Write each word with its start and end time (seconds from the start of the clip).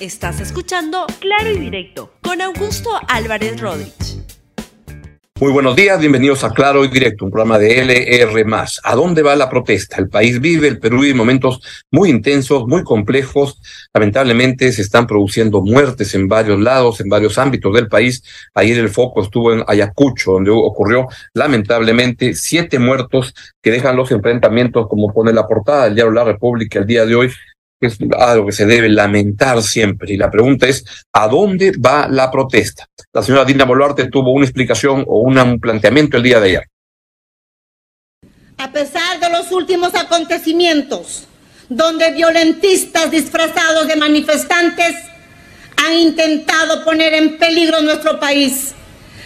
Estás 0.00 0.40
escuchando 0.40 1.06
Claro 1.18 1.50
y 1.50 1.58
Directo 1.58 2.12
con 2.22 2.40
Augusto 2.40 2.88
Álvarez 3.08 3.60
Rodríguez. 3.60 4.22
Muy 5.40 5.50
buenos 5.50 5.74
días, 5.74 5.98
bienvenidos 5.98 6.44
a 6.44 6.50
Claro 6.50 6.84
y 6.84 6.88
Directo, 6.88 7.24
un 7.24 7.32
programa 7.32 7.58
de 7.58 7.80
LR. 7.80 8.44
¿A 8.84 8.94
dónde 8.94 9.22
va 9.22 9.34
la 9.34 9.50
protesta? 9.50 9.96
El 9.96 10.08
país 10.08 10.40
vive, 10.40 10.68
el 10.68 10.78
Perú 10.78 11.00
vive 11.00 11.14
momentos 11.14 11.60
muy 11.90 12.10
intensos, 12.10 12.68
muy 12.68 12.84
complejos. 12.84 13.60
Lamentablemente 13.92 14.70
se 14.70 14.82
están 14.82 15.08
produciendo 15.08 15.62
muertes 15.62 16.14
en 16.14 16.28
varios 16.28 16.60
lados, 16.60 17.00
en 17.00 17.08
varios 17.08 17.36
ámbitos 17.36 17.74
del 17.74 17.88
país. 17.88 18.22
Ayer 18.54 18.78
el 18.78 18.90
foco 18.90 19.22
estuvo 19.22 19.52
en 19.52 19.64
Ayacucho, 19.66 20.32
donde 20.32 20.52
ocurrió 20.52 21.08
lamentablemente 21.34 22.34
siete 22.34 22.78
muertos 22.78 23.34
que 23.60 23.72
dejan 23.72 23.96
los 23.96 24.12
enfrentamientos, 24.12 24.86
como 24.88 25.12
pone 25.12 25.32
la 25.32 25.48
portada 25.48 25.86
del 25.86 25.96
diario 25.96 26.12
La 26.12 26.22
República 26.22 26.78
el 26.78 26.86
día 26.86 27.04
de 27.04 27.16
hoy, 27.16 27.32
es 27.80 27.98
algo 28.18 28.46
que 28.46 28.52
se 28.52 28.66
debe 28.66 28.88
lamentar 28.88 29.62
siempre. 29.62 30.14
Y 30.14 30.16
la 30.16 30.30
pregunta 30.30 30.66
es, 30.66 30.84
¿a 31.12 31.28
dónde 31.28 31.72
va 31.72 32.08
la 32.08 32.30
protesta? 32.30 32.86
La 33.12 33.22
señora 33.22 33.44
Dina 33.44 33.64
Boluarte 33.64 34.08
tuvo 34.08 34.32
una 34.32 34.44
explicación 34.44 35.04
o 35.06 35.20
un 35.20 35.60
planteamiento 35.60 36.16
el 36.16 36.22
día 36.22 36.40
de 36.40 36.48
ayer. 36.48 36.68
A 38.58 38.72
pesar 38.72 39.20
de 39.20 39.30
los 39.30 39.52
últimos 39.52 39.94
acontecimientos, 39.94 41.28
donde 41.68 42.10
violentistas 42.12 43.10
disfrazados 43.10 43.86
de 43.86 43.96
manifestantes 43.96 44.96
han 45.76 45.94
intentado 45.94 46.84
poner 46.84 47.14
en 47.14 47.38
peligro 47.38 47.80
nuestro 47.82 48.18
país, 48.18 48.74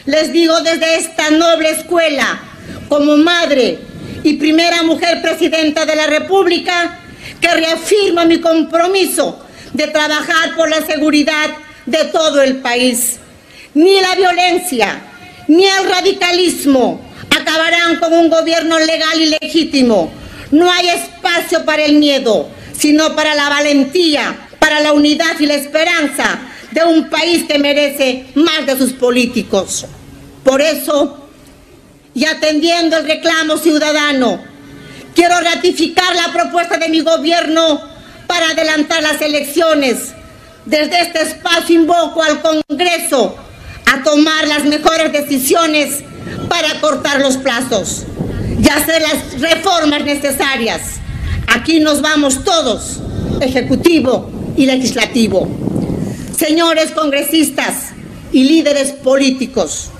les 0.05 0.33
digo 0.33 0.61
desde 0.61 0.97
esta 0.97 1.31
noble 1.31 1.71
escuela, 1.71 2.41
como 2.89 3.17
madre 3.17 3.79
y 4.23 4.35
primera 4.35 4.83
mujer 4.83 5.23
presidenta 5.23 5.87
de 5.87 5.97
la 5.97 6.09
República, 6.09 6.99
que 7.43 7.49
reafirma 7.49 8.25
mi 8.25 8.41
compromiso 8.41 9.45
de 9.73 9.89
trabajar 9.89 10.55
por 10.57 10.71
la 10.71 10.87
seguridad 10.87 11.51
de 11.85 12.05
todo 12.05 12.41
el 12.41 12.59
país. 12.59 13.19
Ni 13.75 14.01
la 14.01 14.15
violencia, 14.15 15.03
ni 15.49 15.67
el 15.67 15.89
radicalismo 15.91 17.01
acabarán 17.31 17.97
con 17.97 18.13
un 18.13 18.31
gobierno 18.31 18.79
legal 18.79 19.21
y 19.21 19.37
legítimo. 19.41 20.13
No 20.53 20.71
hay 20.71 20.91
espacio 20.91 21.65
para 21.65 21.85
el 21.85 21.95
miedo, 21.95 22.49
sino 22.79 23.17
para 23.17 23.35
la 23.35 23.49
valentía, 23.49 24.49
para 24.59 24.81
la 24.81 24.93
unidad 24.93 25.39
y 25.41 25.47
la 25.47 25.55
esperanza 25.55 26.41
de 26.71 26.85
un 26.85 27.11
país 27.11 27.45
que 27.45 27.59
merece 27.59 28.27
más 28.35 28.67
de 28.67 28.77
sus 28.79 28.93
políticos. 28.93 29.87
Por 30.45 30.63
eso, 30.63 31.29
y 32.15 32.25
atendiendo 32.25 32.99
el 32.99 33.07
reclamo 33.07 33.57
ciudadano, 33.57 34.52
Quiero 35.15 35.41
ratificar 35.41 36.15
la 36.17 36.33
propuesta 36.33 36.79
de 36.79 36.89
mi 36.89 37.01
gobierno 37.01 37.81
para 38.27 38.51
adelantar 38.51 39.03
las 39.03 39.21
elecciones. 39.21 40.15
Desde 40.65 41.01
este 41.03 41.23
espacio 41.23 41.75
invoco 41.75 42.23
al 42.23 42.41
Congreso 42.41 43.37
a 43.87 44.03
tomar 44.03 44.47
las 44.49 44.65
mejores 44.65 45.13
decisiones 45.13 46.03
para 46.49 46.81
cortar 46.81 47.21
los 47.21 47.37
plazos 47.37 48.05
y 48.63 48.69
hacer 48.69 49.03
las 49.03 49.41
reformas 49.41 50.05
necesarias. 50.05 50.83
Aquí 51.49 51.81
nos 51.81 52.01
vamos 52.01 52.45
todos, 52.45 53.01
Ejecutivo 53.41 54.31
y 54.57 54.67
Legislativo. 54.67 55.49
Señores 56.37 56.93
congresistas 56.93 57.91
y 58.33 58.45
líderes 58.45 58.93
políticos, 58.93 59.91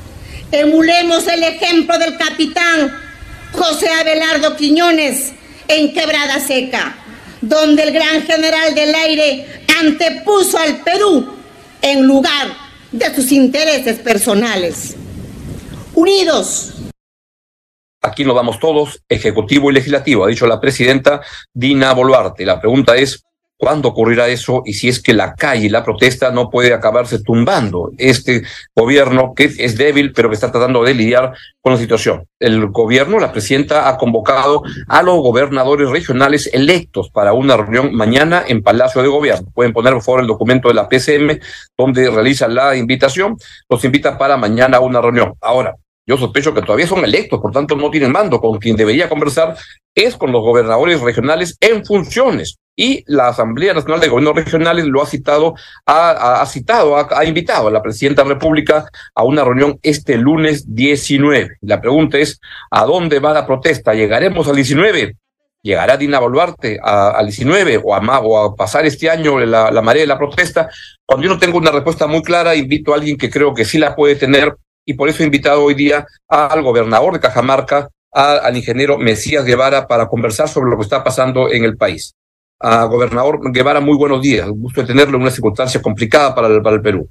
emulemos 0.51 1.27
el 1.27 1.43
ejemplo 1.43 1.99
del 1.99 2.17
capitán 2.17 3.02
José 3.53 3.89
Abelardo 3.89 4.57
Quiñones 4.57 5.33
en 5.69 5.93
Quebrada 5.93 6.41
Seca, 6.41 6.97
donde 7.41 7.83
el 7.85 7.93
gran 7.93 8.23
general 8.23 8.75
del 8.75 8.95
aire 8.95 9.65
antepuso 9.81 10.59
al 10.59 10.79
Perú 10.79 11.35
en 11.81 12.07
lugar 12.07 12.49
de 12.91 13.15
sus 13.15 13.33
intereses 13.33 13.99
personales. 13.99 14.97
Unidos. 15.95 16.75
Aquí 18.01 18.25
nos 18.25 18.35
vamos 18.35 18.59
todos, 18.59 19.01
Ejecutivo 19.09 19.71
y 19.71 19.75
Legislativo, 19.75 20.25
ha 20.25 20.29
dicho 20.29 20.47
la 20.47 20.61
presidenta 20.61 21.21
Dina 21.53 21.93
Boluarte. 21.93 22.45
La 22.45 22.61
pregunta 22.61 22.97
es, 22.97 23.23
cuándo 23.63 23.91
ocurrirá 23.91 24.27
eso 24.27 24.65
y 24.67 24.73
si 24.73 24.89
es 24.89 25.01
que 25.01 25.13
la 25.13 25.37
calle 25.37 25.71
la 25.71 25.85
protesta 25.85 26.33
no 26.33 26.51
puede 26.51 26.75
acabarse 26.75 27.23
tumbando 27.23 27.93
este 27.97 28.43
gobierno 28.75 29.35
que 29.37 29.45
es 29.45 29.79
débil 29.79 30.13
pero 30.13 30.29
que 30.29 30.35
está 30.35 30.51
tratando 30.51 30.83
de 30.83 30.93
lidiar 30.95 31.33
con 31.61 31.75
la 31.75 31.79
situación. 31.79 32.27
El 32.41 32.67
gobierno, 32.71 33.21
la 33.21 33.31
presidenta, 33.31 33.89
ha 33.89 33.97
convocado 33.97 34.65
a 34.89 35.03
los 35.03 35.15
gobernadores 35.19 35.91
regionales 35.91 36.51
electos 36.53 37.09
para 37.11 37.35
una 37.35 37.57
reunión 37.57 37.95
mañana 37.95 38.43
en 38.45 38.65
Palacio 38.65 39.01
de 39.01 39.07
Gobierno. 39.07 39.47
Pueden 39.55 39.73
poner 39.73 39.93
por 39.93 40.03
favor 40.03 40.21
el 40.23 40.27
documento 40.27 40.67
de 40.67 40.75
la 40.75 40.89
PCM 40.89 41.39
donde 41.79 42.11
realiza 42.11 42.49
la 42.49 42.75
invitación. 42.75 43.37
Los 43.69 43.85
invita 43.85 44.19
para 44.19 44.37
mañana 44.37 44.79
a 44.79 44.81
una 44.81 45.01
reunión. 45.01 45.35
Ahora, 45.41 45.77
yo 46.07 46.17
sospecho 46.17 46.53
que 46.53 46.63
todavía 46.63 46.87
son 46.87 47.05
electos, 47.05 47.41
por 47.41 47.53
tanto 47.53 47.77
no 47.77 47.91
tienen 47.91 48.13
mando. 48.13 48.41
Con 48.41 48.59
quien 48.59 48.77
debería 48.77 49.09
conversar 49.09 49.57
es 49.95 50.17
con 50.17 50.33
los 50.33 50.43
gobernadores 50.43 51.01
regionales 51.01 51.57
en 51.61 51.85
funciones 51.85 52.59
y 52.75 53.05
la 53.07 53.29
Asamblea 53.29 53.75
Nacional 53.75 54.01
de 54.01 54.09
Gobiernos 54.09 54.45
Regionales 54.45 54.87
lo 54.87 55.03
ha 55.03 55.07
citado, 55.07 55.55
ha, 55.87 56.45
citado, 56.47 56.97
ha, 56.97 57.25
invitado 57.25 57.69
a 57.69 57.71
la 57.71 57.83
Presidenta 57.83 58.23
de 58.23 58.29
la 58.29 58.35
República 58.35 58.87
a 59.15 59.25
una 59.25 59.45
reunión 59.45 59.79
este 59.83 60.17
lunes 60.17 60.75
19. 60.75 61.59
La 61.61 61.81
pregunta 61.81 62.19
es, 62.19 62.41
¿a 62.71 62.85
dónde 62.85 63.19
va 63.19 63.33
la 63.33 63.47
protesta? 63.47 63.95
¿Llegaremos 63.95 64.49
al 64.49 64.57
19? 64.57 65.17
¿Llegará 65.63 65.97
Dina 65.97 66.19
Boluarte 66.19 66.81
al 66.83 67.27
19 67.27 67.81
o 67.85 67.95
a, 67.95 68.19
o 68.21 68.39
a 68.39 68.57
pasar 68.57 68.85
este 68.85 69.09
año 69.09 69.39
la, 69.39 69.71
la 69.71 69.83
marea 69.83 70.03
de 70.03 70.09
la 70.09 70.19
protesta? 70.19 70.69
Cuando 71.07 71.27
yo 71.27 71.35
no 71.35 71.39
tengo 71.39 71.59
una 71.59 71.71
respuesta 71.71 72.07
muy 72.07 72.23
clara, 72.23 72.57
invito 72.57 72.93
a 72.93 72.97
alguien 72.97 73.17
que 73.17 73.31
creo 73.31 73.55
que 73.55 73.65
sí 73.65 73.79
la 73.79 73.95
puede 73.95 74.17
tener 74.17 74.57
y 74.85 74.95
por 74.95 75.09
eso 75.09 75.23
he 75.23 75.27
invitado 75.27 75.65
hoy 75.65 75.75
día 75.75 76.07
al 76.29 76.63
gobernador 76.63 77.15
de 77.15 77.21
Cajamarca, 77.21 77.89
al 78.11 78.57
ingeniero 78.57 78.99
Mesías 78.99 79.45
Guevara, 79.45 79.87
para 79.87 80.07
conversar 80.07 80.49
sobre 80.49 80.71
lo 80.71 80.77
que 80.77 80.83
está 80.83 81.03
pasando 81.03 81.51
en 81.51 81.65
el 81.65 81.77
país 81.77 82.15
a 82.63 82.85
gobernador 82.85 83.41
Guevara, 83.53 83.81
muy 83.81 83.97
buenos 83.97 84.23
días. 84.23 84.49
Gusto 84.49 84.83
de 84.83 84.87
tenerlo 84.87 85.17
en 85.17 85.23
una 85.23 85.31
circunstancia 85.31 85.83
complicada 85.83 86.35
para 86.35 86.47
el, 86.47 86.63
para 86.63 86.77
el 86.77 86.83
Perú. 86.83 87.09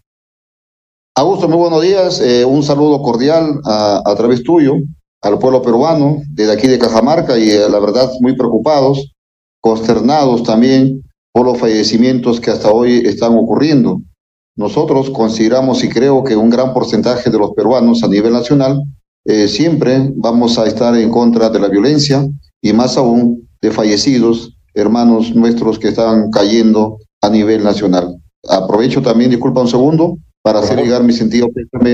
Augusto, 1.16 1.50
muy 1.50 1.58
buenos 1.58 1.82
días. 1.82 2.22
Eh, 2.22 2.46
un 2.46 2.64
saludo 2.64 3.02
cordial 3.02 3.60
a, 3.66 4.02
a, 4.06 4.16
través 4.16 4.44
tuyo 4.44 4.76
al 5.22 5.38
pueblo 5.40 5.62
peruano, 5.62 6.22
desde 6.30 6.54
aquí 6.54 6.68
de 6.68 6.80
Cajamarca, 6.80 7.38
y 7.38 7.52
eh, 7.52 7.70
la 7.70 7.80
verdad 7.80 8.10
muy 8.22 8.36
preocupados, 8.36 9.12
consternados 9.60 10.44
también 10.44 11.04
por 11.34 11.46
los 11.46 11.60
fallecimientos 11.60 12.40
que 12.40 12.52
hasta 12.52 12.72
hoy 12.72 13.04
están 13.06 13.34
ocurriendo. 13.34 14.02
Nosotros 14.56 15.10
consideramos 15.10 15.84
y 15.84 15.90
creo 15.90 16.24
que 16.24 16.36
un 16.36 16.50
gran 16.50 16.74
porcentaje 16.74 17.30
de 17.30 17.38
los 17.38 17.52
peruanos 17.52 18.04
a 18.04 18.08
nivel 18.08 18.34
nacional 18.34 18.84
eh, 19.26 19.48
siempre 19.48 20.12
vamos 20.16 20.58
a 20.58 20.66
estar 20.66 20.96
en 20.98 21.10
contra 21.10 21.50
de 21.50 21.60
la 21.60 21.68
violencia 21.68 22.26
y 22.62 22.74
más 22.74 22.98
aún 22.98 23.48
de 23.62 23.72
fallecidos 23.72 24.58
hermanos 24.74 25.36
nuestros 25.36 25.80
que 25.80 25.90
están 25.90 26.32
cayendo 26.32 26.98
a 27.22 27.30
nivel 27.30 27.64
nacional. 27.64 28.18
Aprovecho 28.48 29.02
también, 29.02 29.30
disculpa 29.30 29.62
un 29.62 29.68
segundo, 29.68 30.18
para 30.42 30.60
hacer 30.60 30.80
llegar 30.80 31.04
mi 31.04 31.14
sentido 31.14 31.48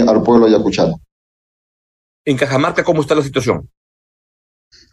al 0.07 0.23
pueblo 0.23 0.45
ayacuchano. 0.45 0.99
En 2.25 2.37
Cajamarca, 2.37 2.83
¿cómo 2.83 3.01
está 3.01 3.15
la 3.15 3.23
situación? 3.23 3.69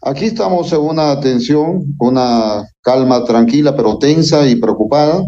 Aquí 0.01 0.25
estamos 0.25 0.71
en 0.71 0.79
una 0.79 1.19
tensión, 1.19 1.95
una 1.99 2.67
calma 2.81 3.23
tranquila, 3.23 3.75
pero 3.75 3.97
tensa 3.97 4.47
y 4.47 4.55
preocupada. 4.55 5.23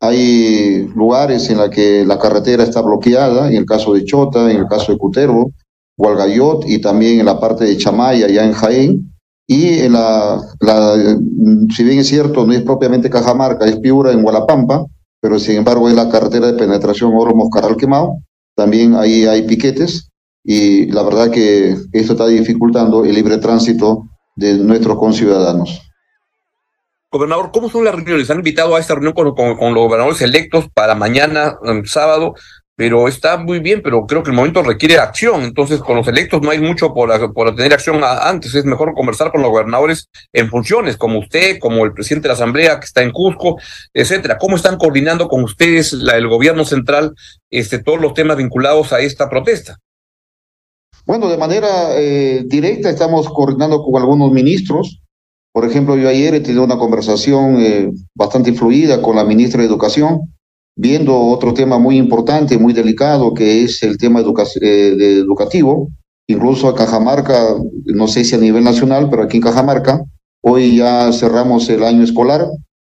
Hay 0.00 0.86
lugares 0.94 1.50
en 1.50 1.58
los 1.58 1.70
que 1.70 2.04
la 2.04 2.18
carretera 2.18 2.62
está 2.62 2.82
bloqueada, 2.82 3.48
en 3.48 3.56
el 3.56 3.66
caso 3.66 3.94
de 3.94 4.04
Chota, 4.04 4.50
en 4.50 4.58
el 4.58 4.66
caso 4.68 4.92
de 4.92 4.98
Cutervo, 4.98 5.52
Hualgayot 5.96 6.68
y 6.68 6.80
también 6.80 7.18
en 7.18 7.26
la 7.26 7.40
parte 7.40 7.64
de 7.64 7.76
Chamaya, 7.76 8.26
allá 8.26 8.44
en 8.44 8.52
Jaén. 8.52 9.14
Y 9.48 9.88
la, 9.88 10.40
la, 10.60 10.94
si 11.74 11.82
bien 11.82 11.98
es 11.98 12.08
cierto, 12.08 12.46
no 12.46 12.52
es 12.52 12.62
propiamente 12.62 13.10
Cajamarca, 13.10 13.66
es 13.66 13.78
Piura 13.78 14.12
en 14.12 14.24
Hualapampa, 14.24 14.86
pero 15.20 15.38
sin 15.38 15.56
embargo 15.56 15.88
es 15.88 15.94
la 15.94 16.08
carretera 16.08 16.46
de 16.46 16.58
penetración 16.58 17.12
Oro-Moscaral 17.14 17.76
Quemado. 17.76 18.18
También 18.54 18.94
ahí 18.94 19.24
hay 19.24 19.42
piquetes 19.42 20.10
y 20.44 20.86
la 20.92 21.02
verdad 21.02 21.30
que 21.30 21.76
esto 21.92 22.12
está 22.12 22.26
dificultando 22.26 23.04
el 23.04 23.14
libre 23.14 23.38
tránsito 23.38 24.04
de 24.36 24.58
nuestros 24.58 24.98
conciudadanos. 24.98 25.87
Gobernador, 27.10 27.50
¿cómo 27.52 27.70
son 27.70 27.84
las 27.84 27.94
reuniones? 27.94 28.30
¿Han 28.30 28.38
invitado 28.38 28.76
a 28.76 28.80
esta 28.80 28.94
reunión 28.94 29.14
con, 29.14 29.24
los 29.26 29.34
gobernadores 29.34 30.20
electos 30.20 30.66
para 30.74 30.94
mañana, 30.94 31.56
sábado? 31.84 32.34
pero 32.78 33.08
está 33.08 33.38
muy 33.38 33.58
bien, 33.58 33.82
pero 33.82 34.06
creo 34.06 34.22
que 34.22 34.30
el 34.30 34.36
momento 34.36 34.62
requiere 34.62 34.98
acción. 34.98 35.42
Entonces, 35.42 35.80
con 35.80 35.96
los 35.96 36.06
electos 36.06 36.40
no 36.42 36.50
hay 36.50 36.60
mucho 36.60 36.94
por, 36.94 37.34
por 37.34 37.56
tener 37.56 37.72
acción 37.72 38.00
antes. 38.04 38.54
Es 38.54 38.64
mejor 38.64 38.94
conversar 38.94 39.32
con 39.32 39.42
los 39.42 39.50
gobernadores 39.50 40.08
en 40.32 40.48
funciones, 40.48 40.96
como 40.96 41.18
usted, 41.18 41.58
como 41.58 41.84
el 41.84 41.92
presidente 41.92 42.28
de 42.28 42.28
la 42.28 42.34
Asamblea 42.34 42.78
que 42.78 42.86
está 42.86 43.02
en 43.02 43.10
Cusco, 43.10 43.56
etcétera. 43.92 44.38
¿Cómo 44.38 44.54
están 44.54 44.76
coordinando 44.76 45.26
con 45.26 45.42
ustedes, 45.42 45.92
el 45.92 46.28
gobierno 46.28 46.64
central, 46.64 47.16
este, 47.50 47.82
todos 47.82 48.00
los 48.00 48.14
temas 48.14 48.36
vinculados 48.36 48.92
a 48.92 49.00
esta 49.00 49.28
protesta? 49.28 49.78
Bueno, 51.04 51.28
de 51.28 51.36
manera 51.36 51.96
eh, 51.96 52.44
directa 52.46 52.90
estamos 52.90 53.28
coordinando 53.28 53.82
con 53.82 54.00
algunos 54.00 54.30
ministros. 54.30 55.00
Por 55.58 55.66
ejemplo, 55.66 55.96
yo 55.96 56.08
ayer 56.08 56.36
he 56.36 56.40
tenido 56.40 56.62
una 56.62 56.78
conversación 56.78 57.56
eh, 57.58 57.90
bastante 58.14 58.52
fluida 58.52 59.02
con 59.02 59.16
la 59.16 59.24
ministra 59.24 59.60
de 59.60 59.66
Educación, 59.66 60.32
viendo 60.76 61.20
otro 61.20 61.52
tema 61.52 61.80
muy 61.80 61.96
importante, 61.96 62.56
muy 62.58 62.72
delicado, 62.72 63.34
que 63.34 63.64
es 63.64 63.82
el 63.82 63.98
tema 63.98 64.20
eh, 64.20 64.96
educativo. 65.00 65.88
Incluso 66.28 66.68
a 66.68 66.76
Cajamarca, 66.76 67.56
no 67.86 68.06
sé 68.06 68.22
si 68.22 68.36
a 68.36 68.38
nivel 68.38 68.62
nacional, 68.62 69.10
pero 69.10 69.24
aquí 69.24 69.38
en 69.38 69.42
Cajamarca, 69.42 70.00
hoy 70.42 70.76
ya 70.76 71.12
cerramos 71.12 71.68
el 71.70 71.82
año 71.82 72.04
escolar 72.04 72.46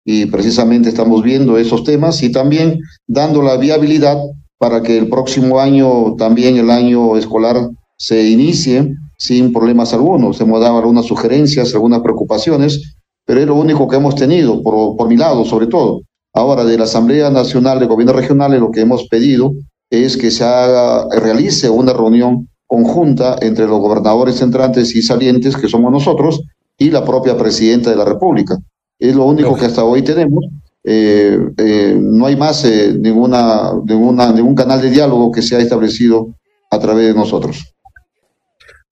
y 0.05 0.27
precisamente 0.27 0.91
estamos 0.91 1.23
viendo 1.23 1.57
esos 1.57 1.83
temas 1.83 2.23
y 2.23 2.31
también 2.31 2.79
dando 3.07 3.41
la 3.41 3.57
viabilidad 3.57 4.19
para 4.59 4.83
que 4.83 4.99
el 4.99 5.09
próximo 5.09 5.61
año, 5.61 6.15
también 6.17 6.59
el 6.59 6.69
año 6.69 7.17
escolar, 7.17 7.71
se 7.97 8.29
inicie 8.29 8.97
sin 9.21 9.53
problemas 9.53 9.93
algunos. 9.93 10.41
Hemos 10.41 10.61
dado 10.61 10.79
algunas 10.79 11.05
sugerencias, 11.05 11.75
algunas 11.75 12.01
preocupaciones, 12.01 12.97
pero 13.27 13.41
es 13.41 13.47
lo 13.47 13.55
único 13.55 13.87
que 13.87 13.97
hemos 13.97 14.15
tenido, 14.15 14.63
por, 14.63 14.97
por 14.97 15.09
mi 15.09 15.17
lado 15.17 15.45
sobre 15.45 15.67
todo. 15.67 16.01
Ahora, 16.33 16.65
de 16.65 16.79
la 16.79 16.85
Asamblea 16.85 17.29
Nacional 17.29 17.79
de 17.79 17.87
Gobiernos 17.87 18.17
Regionales, 18.17 18.61
lo 18.61 18.71
que 18.71 18.81
hemos 18.81 19.07
pedido 19.09 19.53
es 19.91 20.17
que 20.17 20.31
se 20.31 20.45
haga, 20.45 21.07
realice 21.21 21.69
una 21.69 21.93
reunión 21.93 22.49
conjunta 22.67 23.37
entre 23.43 23.67
los 23.67 23.79
gobernadores 23.81 24.41
entrantes 24.41 24.97
y 24.97 25.03
salientes, 25.03 25.57
que 25.57 25.69
somos 25.69 25.93
nosotros, 25.93 26.43
y 26.79 26.91
la 26.91 27.05
propia 27.05 27.37
presidenta 27.37 27.91
de 27.91 27.97
la 27.97 28.07
República. 28.07 28.57
Es 28.99 29.15
lo 29.15 29.27
único 29.27 29.55
que 29.55 29.67
hasta 29.67 29.85
hoy 29.85 30.03
tenemos. 30.03 30.47
Eh, 30.83 31.39
eh, 31.59 31.99
no 32.01 32.25
hay 32.25 32.37
más 32.37 32.65
eh, 32.65 32.97
ninguna, 32.99 33.73
ninguna, 33.85 34.33
ningún 34.33 34.55
canal 34.55 34.81
de 34.81 34.89
diálogo 34.89 35.31
que 35.31 35.43
se 35.43 35.57
ha 35.57 35.59
establecido 35.59 36.29
a 36.71 36.79
través 36.79 37.09
de 37.09 37.15
nosotros. 37.15 37.75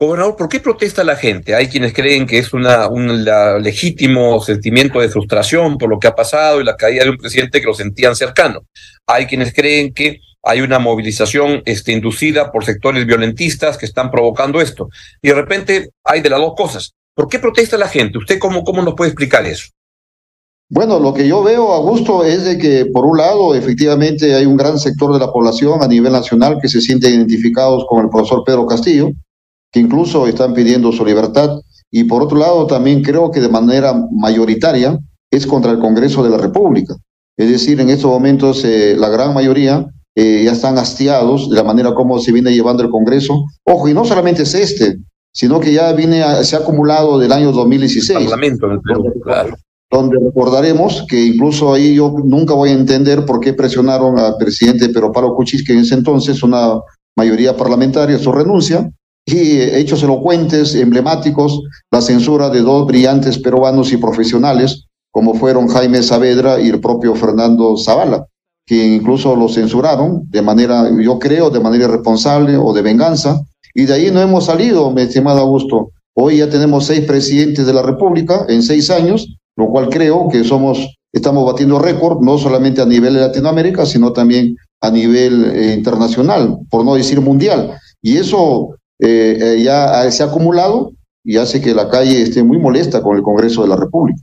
Gobernador, 0.01 0.37
¿por 0.37 0.49
qué 0.49 0.61
protesta 0.61 1.03
la 1.03 1.17
gente? 1.17 1.57
Hay 1.57 1.67
quienes 1.67 1.93
creen 1.93 2.25
que 2.25 2.39
es 2.39 2.53
un 2.53 2.63
legítimo 3.61 4.41
sentimiento 4.41 5.01
de 5.01 5.09
frustración 5.09 5.77
por 5.77 5.91
lo 5.91 5.99
que 5.99 6.07
ha 6.07 6.15
pasado 6.15 6.61
y 6.61 6.65
la 6.65 6.77
caída 6.77 7.03
de 7.03 7.11
un 7.11 7.17
presidente 7.17 7.61
que 7.61 7.67
lo 7.67 7.75
sentían 7.75 8.15
cercano. 8.15 8.61
Hay 9.09 9.27
quienes 9.27 9.53
creen 9.53 9.93
que 9.93 10.21
hay 10.45 10.61
una 10.61 10.79
movilización 10.79 11.63
este, 11.65 11.91
inducida 11.91 12.53
por 12.53 12.65
sectores 12.65 13.07
violentistas 13.07 13.77
que 13.77 13.87
están 13.87 14.13
provocando 14.13 14.61
esto. 14.61 14.89
Y 15.21 15.29
de 15.29 15.35
repente 15.35 15.91
hay 16.05 16.21
de 16.21 16.31
las 16.31 16.39
dos 16.39 16.55
cosas. 16.57 16.93
¿Por 17.13 17.27
qué 17.27 17.41
protesta 17.41 17.77
la 17.77 17.89
gente? 17.89 18.19
¿Usted 18.19 18.39
cómo, 18.39 18.63
cómo 18.63 18.83
nos 18.83 18.95
puede 18.95 19.11
explicar 19.11 19.45
eso? 19.47 19.67
Bueno, 20.71 21.01
lo 21.01 21.13
que 21.13 21.27
yo 21.27 21.43
veo, 21.43 21.73
Augusto, 21.73 22.25
es 22.25 22.45
de 22.45 22.57
que 22.57 22.87
por 22.87 23.05
un 23.05 23.19
lado, 23.19 23.53
efectivamente, 23.53 24.33
hay 24.37 24.47
un 24.47 24.57
gran 24.57 24.79
sector 24.79 25.13
de 25.13 25.19
la 25.19 25.33
población 25.33 25.83
a 25.83 25.89
nivel 25.89 26.13
nacional 26.13 26.59
que 26.63 26.69
se 26.69 26.81
siente 26.81 27.09
identificados 27.09 27.85
con 27.89 28.05
el 28.05 28.11
profesor 28.11 28.45
Pedro 28.47 28.65
Castillo, 28.65 29.11
que 29.73 29.81
incluso 29.81 30.27
están 30.27 30.55
pidiendo 30.55 30.93
su 30.93 31.05
libertad. 31.05 31.51
Y 31.91 32.05
por 32.05 32.23
otro 32.23 32.39
lado, 32.39 32.67
también 32.67 33.03
creo 33.03 33.31
que 33.31 33.41
de 33.41 33.49
manera 33.49 33.95
mayoritaria 34.11 34.99
es 35.31 35.47
contra 35.47 35.73
el 35.73 35.79
Congreso 35.79 36.23
de 36.23 36.31
la 36.31 36.39
República. 36.39 36.95
Es 37.37 37.51
decir, 37.51 37.81
en 37.81 37.91
estos 37.91 38.11
momentos 38.11 38.65
eh, 38.65 38.97
la 38.99 39.09
gran 39.09 39.33
mayoría 39.33 39.87
eh, 40.17 40.43
ya 40.45 40.53
están 40.53 40.79
hastiados 40.79 41.49
de 41.49 41.57
la 41.57 41.63
manera 41.63 41.95
como 41.95 42.19
se 42.19 42.33
viene 42.33 42.53
llevando 42.53 42.83
el 42.83 42.91
Congreso. 42.91 43.45
Ojo, 43.65 43.89
y 43.89 43.95
no 43.95 44.05
solamente 44.05 44.43
es 44.43 44.55
este, 44.55 44.99
sino 45.33 45.61
que 45.61 45.73
ya 45.73 45.93
viene 45.93 46.23
se 46.45 46.57
ha 46.57 46.61
acumulado 46.61 47.19
del 47.19 47.31
año 47.31 47.53
2016. 47.53 48.19
Parlamento 48.19 48.67
en 48.67 48.73
el 48.73 48.81
Perú, 48.81 49.21
claro. 49.23 49.57
Donde 49.91 50.19
recordaremos 50.23 51.07
que 51.09 51.25
incluso 51.25 51.73
ahí 51.73 51.95
yo 51.95 52.15
nunca 52.25 52.53
voy 52.55 52.71
a 52.71 52.73
entender 52.73 53.25
por 53.25 53.41
qué 53.41 53.55
presionaron 53.55 54.19
al 54.19 54.37
presidente 54.37 54.91
Pero 54.91 55.13
Paro 55.13 55.35
Cuchis, 55.35 55.65
que 55.65 55.73
en 55.73 55.79
ese 55.79 55.95
entonces 55.95 56.43
una 56.43 56.81
mayoría 57.17 57.57
parlamentaria, 57.57 58.19
su 58.19 58.33
renuncia, 58.33 58.91
y 59.35 59.61
hechos 59.61 60.03
elocuentes, 60.03 60.75
emblemáticos, 60.75 61.61
la 61.91 62.01
censura 62.01 62.49
de 62.49 62.63
dos 62.63 62.87
brillantes 62.87 63.39
peruanos 63.39 63.93
y 63.93 63.99
profesionales, 63.99 64.87
como 65.11 65.35
fueron 65.35 65.69
Jaime 65.69 66.03
Saavedra 66.03 66.61
y 66.61 66.69
el 66.69 66.81
propio 66.81 67.15
Fernando 67.15 67.77
Zavala, 67.77 68.27
que 68.67 68.87
incluso 68.87 69.37
lo 69.37 69.49
censuraron 69.49 70.23
de 70.31 70.43
manera, 70.43 70.91
yo 70.99 71.19
creo, 71.19 71.51
de 71.51 71.61
manera 71.61 71.85
irresponsable 71.85 72.57
o 72.57 72.73
de 72.73 72.83
venganza, 72.83 73.41
y 73.75 73.85
de 73.85 73.95
ahí 73.95 74.11
no 74.11 74.21
hemos 74.21 74.47
salido, 74.47 74.91
mi 74.91 75.03
estimado 75.03 75.41
Augusto. 75.41 75.91
Hoy 76.15 76.39
ya 76.39 76.49
tenemos 76.49 76.87
seis 76.87 77.05
presidentes 77.05 77.67
de 77.67 77.73
la 77.73 77.83
República 77.83 78.47
en 78.49 78.63
seis 78.63 78.91
años, 78.91 79.37
lo 79.57 79.69
cual 79.69 79.89
creo 79.89 80.29
que 80.29 80.43
somos, 80.43 80.97
estamos 81.13 81.45
batiendo 81.45 81.79
récord, 81.79 82.21
no 82.23 82.39
solamente 82.39 82.81
a 82.81 82.87
nivel 82.87 83.15
de 83.15 83.21
Latinoamérica, 83.21 83.85
sino 83.85 84.13
también 84.13 84.57
a 84.81 84.91
nivel 84.91 85.45
eh, 85.55 85.75
internacional, 85.75 86.59
por 86.71 86.85
no 86.85 86.95
decir 86.95 87.21
mundial. 87.21 87.79
Y 88.01 88.17
eso 88.17 88.78
eh, 89.01 89.39
eh, 89.41 89.63
ya 89.63 90.11
se 90.11 90.23
ha 90.23 90.27
acumulado 90.27 90.93
y 91.25 91.37
hace 91.37 91.61
que 91.61 91.75
la 91.75 91.89
calle 91.89 92.23
esté 92.23 92.43
muy 92.43 92.59
molesta 92.59 93.03
con 93.03 93.17
el 93.17 93.23
Congreso 93.23 93.63
de 93.63 93.69
la 93.69 93.77
República. 93.77 94.21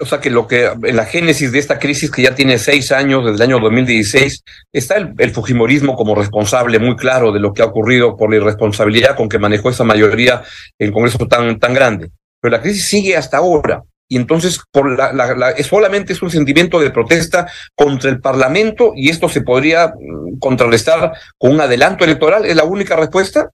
O 0.00 0.06
sea 0.06 0.18
que 0.18 0.30
lo 0.30 0.46
que 0.46 0.70
la 0.92 1.04
génesis 1.04 1.52
de 1.52 1.58
esta 1.58 1.78
crisis 1.78 2.10
que 2.10 2.22
ya 2.22 2.34
tiene 2.34 2.58
seis 2.58 2.90
años, 2.90 3.24
desde 3.24 3.44
el 3.44 3.50
año 3.50 3.60
2016, 3.60 4.42
está 4.72 4.96
el, 4.96 5.30
Fujimorismo 5.30 5.94
como 5.94 6.14
responsable 6.14 6.78
muy 6.78 6.96
claro 6.96 7.32
de 7.32 7.40
lo 7.40 7.52
que 7.52 7.60
ha 7.60 7.66
ocurrido 7.66 8.16
por 8.16 8.30
la 8.30 8.36
irresponsabilidad 8.36 9.14
con 9.14 9.28
que 9.28 9.38
manejó 9.38 9.68
esa 9.68 9.84
mayoría 9.84 10.42
en 10.78 10.88
el 10.88 10.92
Congreso 10.92 11.18
tan, 11.26 11.58
tan 11.58 11.74
grande. 11.74 12.10
Pero 12.40 12.52
la 12.52 12.62
crisis 12.62 12.86
sigue 12.86 13.16
hasta 13.16 13.36
ahora. 13.36 13.82
Y 14.08 14.16
entonces 14.16 14.58
por 14.72 14.90
la, 14.98 15.12
la, 15.12 15.56
solamente 15.62 16.14
es 16.14 16.22
un 16.22 16.30
sentimiento 16.30 16.80
de 16.80 16.90
protesta 16.90 17.46
contra 17.76 18.10
el 18.10 18.20
Parlamento 18.20 18.92
y 18.96 19.10
esto 19.10 19.28
se 19.28 19.42
podría 19.42 19.88
mm, 19.88 20.38
contrarrestar 20.38 21.12
con 21.36 21.52
un 21.52 21.60
adelanto 21.60 22.04
electoral. 22.04 22.46
¿Es 22.46 22.56
la 22.56 22.64
única 22.64 22.96
respuesta? 22.96 23.50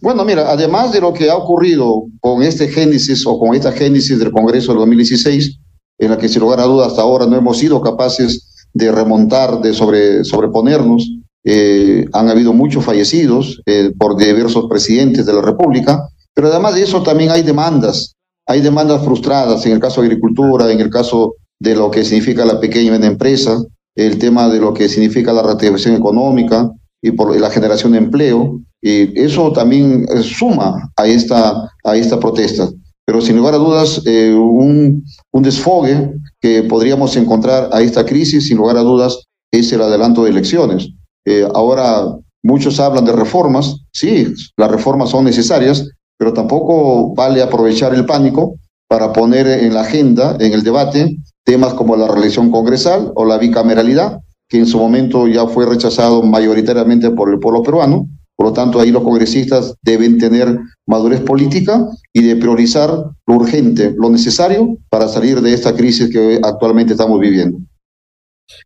Bueno, 0.00 0.24
mira, 0.24 0.50
además 0.50 0.92
de 0.92 1.00
lo 1.00 1.12
que 1.12 1.30
ha 1.30 1.36
ocurrido 1.36 2.04
con 2.20 2.42
este 2.42 2.68
génesis 2.68 3.26
o 3.26 3.38
con 3.38 3.54
esta 3.54 3.72
génesis 3.72 4.18
del 4.18 4.32
Congreso 4.32 4.72
del 4.72 4.80
2016, 4.80 5.58
en 5.98 6.10
la 6.10 6.18
que 6.18 6.28
sin 6.28 6.40
lugar 6.40 6.60
a 6.60 6.64
dudas 6.64 6.88
hasta 6.88 7.02
ahora 7.02 7.26
no 7.26 7.36
hemos 7.36 7.58
sido 7.58 7.80
capaces 7.80 8.68
de 8.72 8.92
remontar, 8.92 9.60
de 9.60 9.74
sobre, 9.74 10.24
sobreponernos, 10.24 11.08
eh, 11.44 12.06
han 12.12 12.28
habido 12.28 12.52
muchos 12.52 12.84
fallecidos 12.84 13.60
eh, 13.66 13.90
por 13.98 14.16
diversos 14.16 14.66
presidentes 14.68 15.26
de 15.26 15.32
la 15.32 15.42
República, 15.42 16.08
pero 16.34 16.48
además 16.48 16.74
de 16.74 16.82
eso 16.82 17.02
también 17.02 17.30
hay 17.30 17.42
demandas, 17.42 18.14
hay 18.46 18.60
demandas 18.60 19.02
frustradas 19.04 19.64
en 19.66 19.72
el 19.72 19.80
caso 19.80 20.00
de 20.00 20.08
agricultura, 20.08 20.70
en 20.70 20.80
el 20.80 20.90
caso 20.90 21.34
de 21.60 21.74
lo 21.74 21.90
que 21.90 22.04
significa 22.04 22.44
la 22.44 22.60
pequeña 22.60 22.96
y 22.96 23.06
empresa, 23.06 23.58
el 23.96 24.18
tema 24.18 24.48
de 24.48 24.60
lo 24.60 24.72
que 24.72 24.88
significa 24.88 25.32
la 25.32 25.42
reactivación 25.42 25.96
económica 25.96 26.70
y 27.02 27.12
por 27.12 27.38
la 27.38 27.50
generación 27.50 27.92
de 27.92 27.98
empleo, 27.98 28.60
y 28.82 29.18
eso 29.20 29.52
también 29.52 30.06
eh, 30.08 30.22
suma 30.22 30.90
a 30.96 31.06
esta, 31.06 31.70
a 31.84 31.96
esta 31.96 32.18
protesta. 32.18 32.68
Pero 33.06 33.20
sin 33.20 33.36
lugar 33.36 33.54
a 33.54 33.58
dudas, 33.58 34.02
eh, 34.04 34.34
un, 34.34 35.04
un 35.32 35.42
desfogue 35.42 36.12
que 36.40 36.62
podríamos 36.64 37.16
encontrar 37.16 37.70
a 37.72 37.80
esta 37.80 38.04
crisis, 38.04 38.48
sin 38.48 38.58
lugar 38.58 38.76
a 38.76 38.82
dudas, 38.82 39.24
es 39.50 39.72
el 39.72 39.82
adelanto 39.82 40.24
de 40.24 40.30
elecciones. 40.30 40.90
Eh, 41.26 41.46
ahora 41.54 42.16
muchos 42.42 42.78
hablan 42.80 43.04
de 43.04 43.12
reformas, 43.12 43.76
sí, 43.92 44.32
las 44.56 44.70
reformas 44.70 45.10
son 45.10 45.24
necesarias, 45.24 45.88
pero 46.18 46.32
tampoco 46.32 47.14
vale 47.14 47.42
aprovechar 47.42 47.94
el 47.94 48.06
pánico 48.06 48.56
para 48.88 49.12
poner 49.12 49.46
en 49.46 49.74
la 49.74 49.82
agenda, 49.82 50.36
en 50.40 50.52
el 50.52 50.62
debate, 50.62 51.16
temas 51.44 51.74
como 51.74 51.96
la 51.96 52.08
reelección 52.08 52.50
congresal 52.50 53.12
o 53.14 53.24
la 53.24 53.38
bicameralidad, 53.38 54.20
que 54.48 54.58
en 54.58 54.66
su 54.66 54.78
momento 54.78 55.26
ya 55.28 55.46
fue 55.46 55.66
rechazado 55.66 56.22
mayoritariamente 56.22 57.10
por 57.10 57.30
el 57.30 57.38
pueblo 57.38 57.62
peruano, 57.62 58.08
por 58.38 58.46
lo 58.46 58.52
tanto, 58.52 58.78
ahí 58.78 58.92
los 58.92 59.02
congresistas 59.02 59.74
deben 59.82 60.16
tener 60.16 60.60
madurez 60.86 61.20
política 61.22 61.84
y 62.12 62.22
de 62.22 62.36
priorizar 62.36 62.88
lo 62.88 63.34
urgente, 63.34 63.92
lo 63.98 64.10
necesario 64.10 64.78
para 64.88 65.08
salir 65.08 65.40
de 65.40 65.52
esta 65.52 65.74
crisis 65.74 66.08
que 66.08 66.38
actualmente 66.44 66.92
estamos 66.92 67.18
viviendo. 67.18 67.58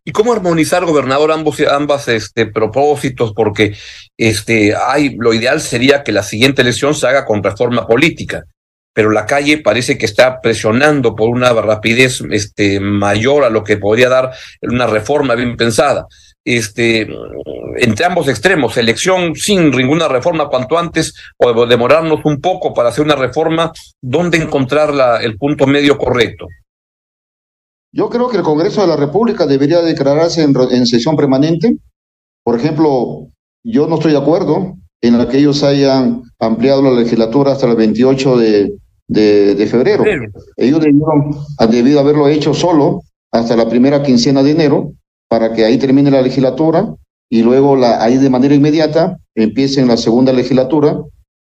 ¿Y 0.05 0.11
cómo 0.11 0.31
armonizar, 0.31 0.85
gobernador, 0.85 1.31
ambos, 1.31 1.59
ambas 1.61 2.07
este, 2.07 2.45
propósitos? 2.45 3.33
Porque 3.33 3.75
este, 4.15 4.75
hay, 4.75 5.15
lo 5.17 5.33
ideal 5.33 5.59
sería 5.59 6.03
que 6.03 6.11
la 6.11 6.21
siguiente 6.21 6.61
elección 6.61 6.93
se 6.93 7.07
haga 7.07 7.25
con 7.25 7.41
reforma 7.41 7.87
política, 7.87 8.43
pero 8.93 9.09
la 9.09 9.25
calle 9.25 9.57
parece 9.57 9.97
que 9.97 10.05
está 10.05 10.39
presionando 10.39 11.15
por 11.15 11.29
una 11.29 11.51
rapidez 11.53 12.21
este, 12.31 12.79
mayor 12.79 13.43
a 13.43 13.49
lo 13.49 13.63
que 13.63 13.77
podría 13.77 14.09
dar 14.09 14.31
una 14.61 14.87
reforma 14.87 15.35
bien 15.35 15.57
pensada 15.57 16.07
este, 16.45 17.07
entre 17.77 18.05
ambos 18.05 18.27
extremos, 18.27 18.75
elección 18.77 19.35
sin 19.35 19.71
ninguna 19.71 20.07
reforma 20.07 20.49
cuanto 20.49 20.77
antes 20.77 21.13
o 21.37 21.65
demorarnos 21.65 22.19
un 22.25 22.41
poco 22.41 22.73
para 22.73 22.89
hacer 22.89 23.05
una 23.05 23.15
reforma, 23.15 23.71
¿dónde 24.01 24.37
encontrar 24.37 24.93
la, 24.93 25.21
el 25.21 25.37
punto 25.37 25.65
medio 25.67 25.97
correcto? 25.97 26.47
Yo 27.93 28.09
creo 28.09 28.27
que 28.27 28.37
el 28.37 28.43
Congreso 28.43 28.81
de 28.81 28.87
la 28.87 28.95
República 28.95 29.45
debería 29.45 29.81
declararse 29.81 30.43
en, 30.43 30.85
sesión 30.87 31.15
permanente. 31.15 31.77
Por 32.43 32.57
ejemplo, 32.57 33.27
yo 33.63 33.87
no 33.87 33.95
estoy 33.95 34.13
de 34.13 34.17
acuerdo 34.17 34.75
en 35.01 35.27
que 35.27 35.37
ellos 35.37 35.63
hayan 35.63 36.23
ampliado 36.39 36.81
la 36.81 36.91
legislatura 36.91 37.51
hasta 37.51 37.67
el 37.67 37.75
28 37.75 38.37
de, 38.37 38.73
de, 39.13 39.67
febrero. 39.67 40.03
Ellos 40.57 40.79
debieron, 40.79 41.35
debido 41.69 41.99
haberlo 41.99 42.27
hecho 42.27 42.53
solo 42.53 43.01
hasta 43.31 43.55
la 43.55 43.69
primera 43.69 44.03
quincena 44.03 44.43
de 44.43 44.51
enero 44.51 44.93
para 45.27 45.53
que 45.53 45.65
ahí 45.65 45.77
termine 45.77 46.11
la 46.11 46.21
legislatura 46.21 46.93
y 47.29 47.41
luego 47.41 47.75
la, 47.75 48.03
ahí 48.03 48.17
de 48.17 48.29
manera 48.29 48.53
inmediata 48.53 49.17
empiecen 49.35 49.87
la 49.87 49.97
segunda 49.97 50.31
legislatura 50.33 50.99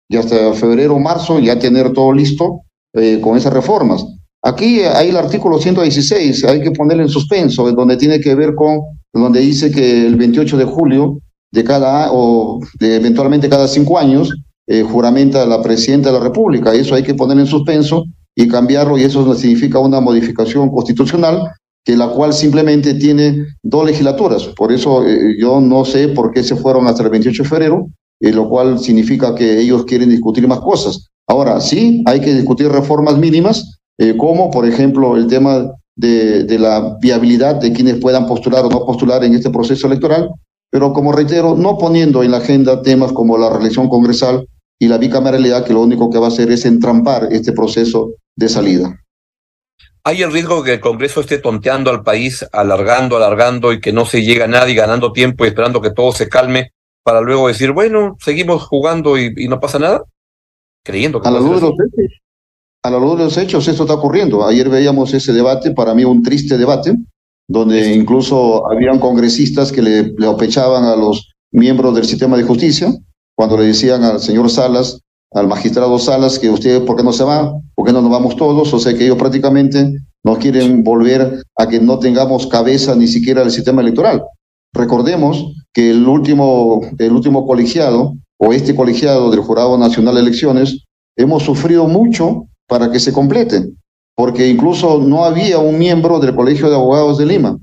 y 0.10 0.18
hasta 0.18 0.54
febrero 0.54 0.96
o 0.96 1.00
marzo 1.00 1.40
ya 1.40 1.60
tener 1.60 1.92
todo 1.94 2.13
listo 2.13 2.62
eh, 2.94 3.20
con 3.22 3.38
esas 3.38 3.54
reformas. 3.54 4.06
Aquí 4.44 4.82
hay 4.82 5.10
el 5.10 5.18
artículo 5.18 5.60
116, 5.60 6.46
hay 6.46 6.62
que 6.62 6.72
ponerle 6.72 7.04
en 7.04 7.10
suspenso, 7.10 7.70
donde 7.72 7.98
tiene 7.98 8.20
que 8.20 8.34
ver 8.34 8.56
con, 8.56 8.80
donde 9.13 9.40
dice 9.40 9.70
que 9.70 10.06
el 10.08 10.16
28 10.16 10.58
de 10.58 10.66
julio 10.66 11.20
de 11.51 11.63
cada, 11.63 12.12
o 12.12 12.60
de 12.80 12.96
eventualmente 12.96 13.50
cada 13.50 13.68
cinco 13.68 14.00
años, 14.00 14.34
eh, 14.72 14.84
juramenta 14.84 15.46
la 15.46 15.62
presidenta 15.62 16.12
de 16.12 16.18
la 16.18 16.24
República. 16.24 16.74
Eso 16.74 16.96
hay 16.96 17.04
que 17.04 17.13
poner 17.13 17.38
en 17.38 17.46
suspenso 17.46 18.06
y 18.34 18.48
cambiarlo, 18.48 18.98
y 18.98 19.04
eso 19.04 19.36
significa 19.36 19.80
una 19.80 20.00
modificación 20.00 20.70
constitucional 20.70 21.51
que 21.84 21.98
la 21.98 22.08
cual 22.08 22.32
simplemente 22.32 22.94
tiene 22.94 23.48
dos 23.62 23.86
legislaturas. 23.86 24.46
Por 24.56 24.72
eso 24.72 25.06
eh, 25.06 25.36
yo 25.38 25.60
no 25.60 25.84
sé 25.84 26.08
por 26.08 26.32
qué 26.32 26.42
se 26.42 26.56
fueron 26.56 26.88
hasta 26.88 27.04
el 27.04 27.10
28 27.10 27.44
de 27.44 27.50
febrero, 27.50 27.88
eh, 28.22 28.32
lo 28.32 28.48
cual 28.48 28.80
significa 28.80 29.36
que 29.36 29.60
ellos 29.60 29.84
quieren 29.84 30.10
discutir 30.10 30.48
más 30.48 30.62
cosas. 30.62 31.10
Ahora, 31.28 31.60
sí, 31.60 32.01
hay 32.06 32.22
que 32.22 32.34
discutir 32.34 32.70
reformas 32.70 33.18
mínimas, 33.18 33.80
eh, 33.98 34.16
como 34.16 34.51
por 34.51 34.66
ejemplo 34.66 35.18
el 35.18 35.28
tema 35.28 35.70
de, 35.98 36.46
de 36.46 36.60
la 36.60 36.98
viabilidad 37.01 37.56
de 37.56 37.74
quienes 37.74 37.98
puedan 37.98 38.25
postular 38.25 38.63
o 38.63 38.70
no 38.70 38.86
postular 38.86 39.22
en 39.25 39.36
este 39.36 39.50
proceso 39.50 39.88
electoral, 39.88 40.30
pero 40.72 40.94
como 40.94 41.12
reitero, 41.12 41.56
no 41.56 41.78
poniendo 41.78 42.24
en 42.24 42.32
la 42.32 42.38
agenda 42.38 42.82
temas 42.82 43.12
como 43.12 43.38
la 43.38 43.50
reelección 43.50 43.90
congresal 43.90 44.48
y 44.82 44.88
la 44.88 44.98
bicameralidad, 44.98 45.64
que 45.64 45.74
lo 45.74 45.82
único 45.82 46.10
que 46.10 46.18
va 46.18 46.26
a 46.26 46.30
hacer 46.30 46.52
es 46.52 46.66
entrampar 46.66 47.28
este 47.30 47.52
proceso 47.52 48.16
de 48.36 48.50
salida. 48.50 49.00
¿Hay 50.04 50.24
el 50.24 50.34
riesgo 50.34 50.58
de 50.58 50.64
que 50.64 50.74
el 50.74 50.80
Congreso 50.80 51.22
esté 51.22 51.38
tonteando 51.38 51.92
al 51.92 52.02
país, 52.02 52.44
alargando, 52.52 53.16
alargando 53.16 53.74
y 53.74 53.80
que 53.80 53.94
no 53.94 54.06
se 54.06 54.24
llegue 54.24 54.42
a 54.42 54.48
nadie, 54.48 54.74
ganando 54.74 55.14
tiempo 55.14 55.46
y 55.46 55.50
esperando 55.50 55.82
que 55.82 55.92
todo 55.92 56.14
se 56.14 56.28
calme 56.28 56.72
para 57.04 57.22
luego 57.22 57.48
decir, 57.48 57.74
bueno, 57.74 58.18
seguimos 58.20 58.64
jugando 58.64 59.20
y, 59.20 59.32
y 59.38 59.48
no 59.48 59.60
pasa 59.60 59.78
nada? 59.78 60.02
Creyendo 60.84 61.22
que 61.22 61.28
a 61.28 61.32
la, 61.32 61.40
luz 61.40 61.62
de 61.62 61.68
los 61.68 61.74
hechos, 61.74 62.20
a 62.82 62.90
la 62.90 62.98
luz 62.98 63.18
de 63.20 63.24
los 63.26 63.38
hechos, 63.38 63.68
esto 63.68 63.84
está 63.84 63.94
ocurriendo. 63.94 64.44
Ayer 64.48 64.68
veíamos 64.68 65.14
ese 65.14 65.32
debate, 65.32 65.74
para 65.74 65.94
mí 65.94 66.04
un 66.06 66.24
triste 66.24 66.58
debate, 66.58 66.98
donde 67.48 67.94
incluso 67.94 68.68
habían 68.68 68.98
congresistas 68.98 69.72
que 69.72 69.84
le, 69.84 70.04
le 70.18 70.26
opechaban 70.26 70.86
a 70.86 70.96
los 70.96 71.36
miembros 71.52 71.94
del 71.94 72.06
sistema 72.06 72.36
de 72.36 72.44
justicia, 72.44 72.92
cuando 73.42 73.58
le 73.58 73.66
decían 73.66 74.04
al 74.04 74.20
señor 74.20 74.52
Salas, 74.52 75.02
al 75.34 75.48
magistrado 75.48 75.98
Salas 75.98 76.38
que 76.38 76.48
usted, 76.48 76.86
¿por 76.86 76.96
qué 76.96 77.02
no 77.02 77.12
se 77.12 77.24
va? 77.24 77.52
¿Por 77.74 77.88
qué 77.88 77.92
no 77.92 78.00
nos 78.00 78.12
vamos 78.12 78.36
todos? 78.36 78.72
O 78.72 78.80
sea 78.80 78.94
que 78.96 79.06
ellos 79.06 79.18
prácticamente 79.18 79.98
no 80.24 80.38
quieren 80.38 80.84
volver 80.84 81.42
a 81.58 81.68
que 81.68 81.80
no 81.80 81.98
tengamos 81.98 82.46
cabeza 82.46 82.94
ni 82.94 83.08
siquiera 83.08 83.42
del 83.42 83.50
sistema 83.50 83.82
electoral. 83.82 84.22
Recordemos 84.76 85.56
que 85.74 85.90
el 85.90 86.08
último, 86.08 86.82
el 87.00 87.12
último 87.14 87.48
colegiado 87.48 88.14
o 88.38 88.54
este 88.54 88.76
colegiado 88.76 89.32
del 89.32 89.40
Jurado 89.40 89.76
Nacional 89.76 90.14
de 90.14 90.22
Elecciones 90.22 90.86
hemos 91.18 91.42
sufrido 91.42 91.88
mucho 91.88 92.46
para 92.68 92.92
que 92.92 93.00
se 93.00 93.12
complete, 93.12 93.72
porque 94.16 94.50
incluso 94.50 95.00
no 95.00 95.26
había 95.26 95.58
un 95.58 95.80
miembro 95.80 96.20
del 96.20 96.36
Colegio 96.36 96.70
de 96.70 96.76
Abogados 96.76 97.18
de 97.18 97.26
Lima 97.26 97.58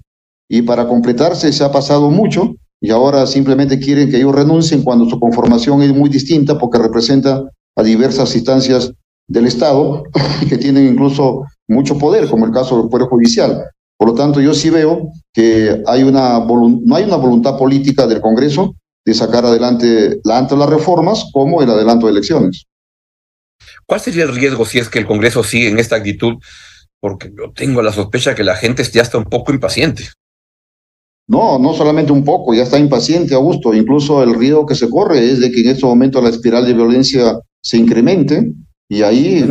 y 0.50 0.62
para 0.62 0.88
completarse 0.88 1.52
se 1.52 1.62
ha 1.62 1.70
pasado 1.70 2.10
mucho 2.10 2.56
y 2.80 2.90
ahora 2.90 3.26
simplemente 3.26 3.78
quieren 3.78 4.10
que 4.10 4.18
ellos 4.18 4.34
renuncien 4.34 4.82
cuando 4.82 5.08
su 5.08 5.18
conformación 5.18 5.82
es 5.82 5.92
muy 5.92 6.08
distinta 6.08 6.58
porque 6.58 6.78
representa 6.78 7.42
a 7.76 7.82
diversas 7.82 8.34
instancias 8.34 8.92
del 9.26 9.46
Estado 9.46 10.04
que 10.48 10.58
tienen 10.58 10.88
incluso 10.88 11.44
mucho 11.68 11.98
poder, 11.98 12.28
como 12.28 12.46
el 12.46 12.52
caso 12.52 12.78
del 12.80 12.88
Poder 12.88 13.08
Judicial. 13.08 13.64
Por 13.96 14.08
lo 14.08 14.14
tanto, 14.14 14.40
yo 14.40 14.54
sí 14.54 14.70
veo 14.70 15.10
que 15.32 15.82
hay 15.86 16.04
una 16.04 16.38
no 16.38 16.96
hay 16.96 17.04
una 17.04 17.16
voluntad 17.16 17.58
política 17.58 18.06
del 18.06 18.20
Congreso 18.20 18.76
de 19.04 19.14
sacar 19.14 19.44
adelante 19.44 20.20
tanto 20.22 20.56
las 20.56 20.68
reformas 20.68 21.26
como 21.32 21.62
el 21.62 21.70
adelanto 21.70 22.06
de 22.06 22.12
elecciones. 22.12 22.64
¿Cuál 23.86 24.00
sería 24.00 24.24
el 24.24 24.34
riesgo 24.34 24.64
si 24.64 24.78
es 24.78 24.88
que 24.88 24.98
el 24.98 25.06
Congreso 25.06 25.42
sigue 25.42 25.68
en 25.68 25.78
esta 25.78 25.96
actitud? 25.96 26.34
Porque 27.00 27.32
yo 27.36 27.52
tengo 27.52 27.82
la 27.82 27.92
sospecha 27.92 28.34
que 28.34 28.44
la 28.44 28.54
gente 28.54 28.84
ya 28.84 29.02
está 29.02 29.18
un 29.18 29.24
poco 29.24 29.52
impaciente. 29.52 30.04
No, 31.28 31.58
no 31.58 31.74
solamente 31.74 32.10
un 32.10 32.24
poco, 32.24 32.54
ya 32.54 32.62
está 32.62 32.78
impaciente, 32.78 33.34
Augusto. 33.34 33.74
Incluso 33.74 34.22
el 34.22 34.34
riesgo 34.34 34.64
que 34.64 34.74
se 34.74 34.88
corre 34.88 35.30
es 35.30 35.40
de 35.40 35.50
que 35.52 35.60
en 35.60 35.68
este 35.68 35.84
momento 35.84 36.22
la 36.22 36.30
espiral 36.30 36.64
de 36.64 36.72
violencia 36.72 37.38
se 37.60 37.76
incremente 37.76 38.50
y 38.88 39.02
ahí 39.02 39.46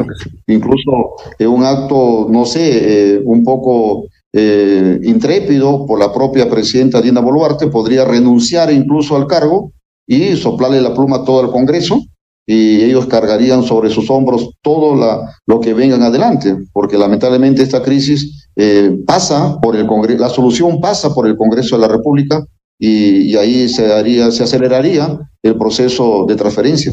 incluso 0.48 1.16
un 1.40 1.64
acto, 1.64 2.28
no 2.32 2.46
sé, 2.46 3.16
eh, 3.16 3.22
un 3.24 3.44
poco 3.44 4.08
eh, 4.34 5.00
intrépido 5.04 5.86
por 5.86 6.00
la 6.00 6.12
propia 6.12 6.50
presidenta 6.50 7.02
Dina 7.02 7.22
Boluarte 7.22 7.68
podría 7.68 8.04
renunciar 8.04 8.72
incluso 8.74 9.16
al 9.16 9.28
cargo 9.28 9.72
y 10.08 10.36
soplarle 10.36 10.82
la 10.82 10.94
pluma 10.94 11.18
a 11.18 11.24
todo 11.24 11.42
el 11.42 11.52
Congreso 11.52 12.02
y 12.48 12.82
ellos 12.82 13.06
cargarían 13.06 13.62
sobre 13.62 13.90
sus 13.90 14.10
hombros 14.10 14.52
todo 14.62 14.96
la, 14.96 15.36
lo 15.46 15.60
que 15.60 15.74
vengan 15.74 16.02
adelante, 16.02 16.56
porque 16.72 16.98
lamentablemente 16.98 17.62
esta 17.62 17.84
crisis 17.84 18.37
eh, 18.58 18.98
pasa 19.06 19.62
por 19.62 19.76
el 19.76 19.86
Congreso, 19.86 20.20
la 20.20 20.30
solución 20.30 20.82
pasa 20.82 21.14
por 21.14 21.28
el 21.28 21.38
Congreso 21.38 21.76
de 21.76 21.82
la 21.82 21.88
República 21.88 22.44
y, 22.80 23.32
y 23.32 23.36
ahí 23.38 23.70
se, 23.70 23.94
haría, 23.94 24.32
se 24.32 24.44
aceleraría 24.44 25.20
el 25.44 25.58
proceso 25.58 26.26
de 26.28 26.36
transferencia. 26.36 26.92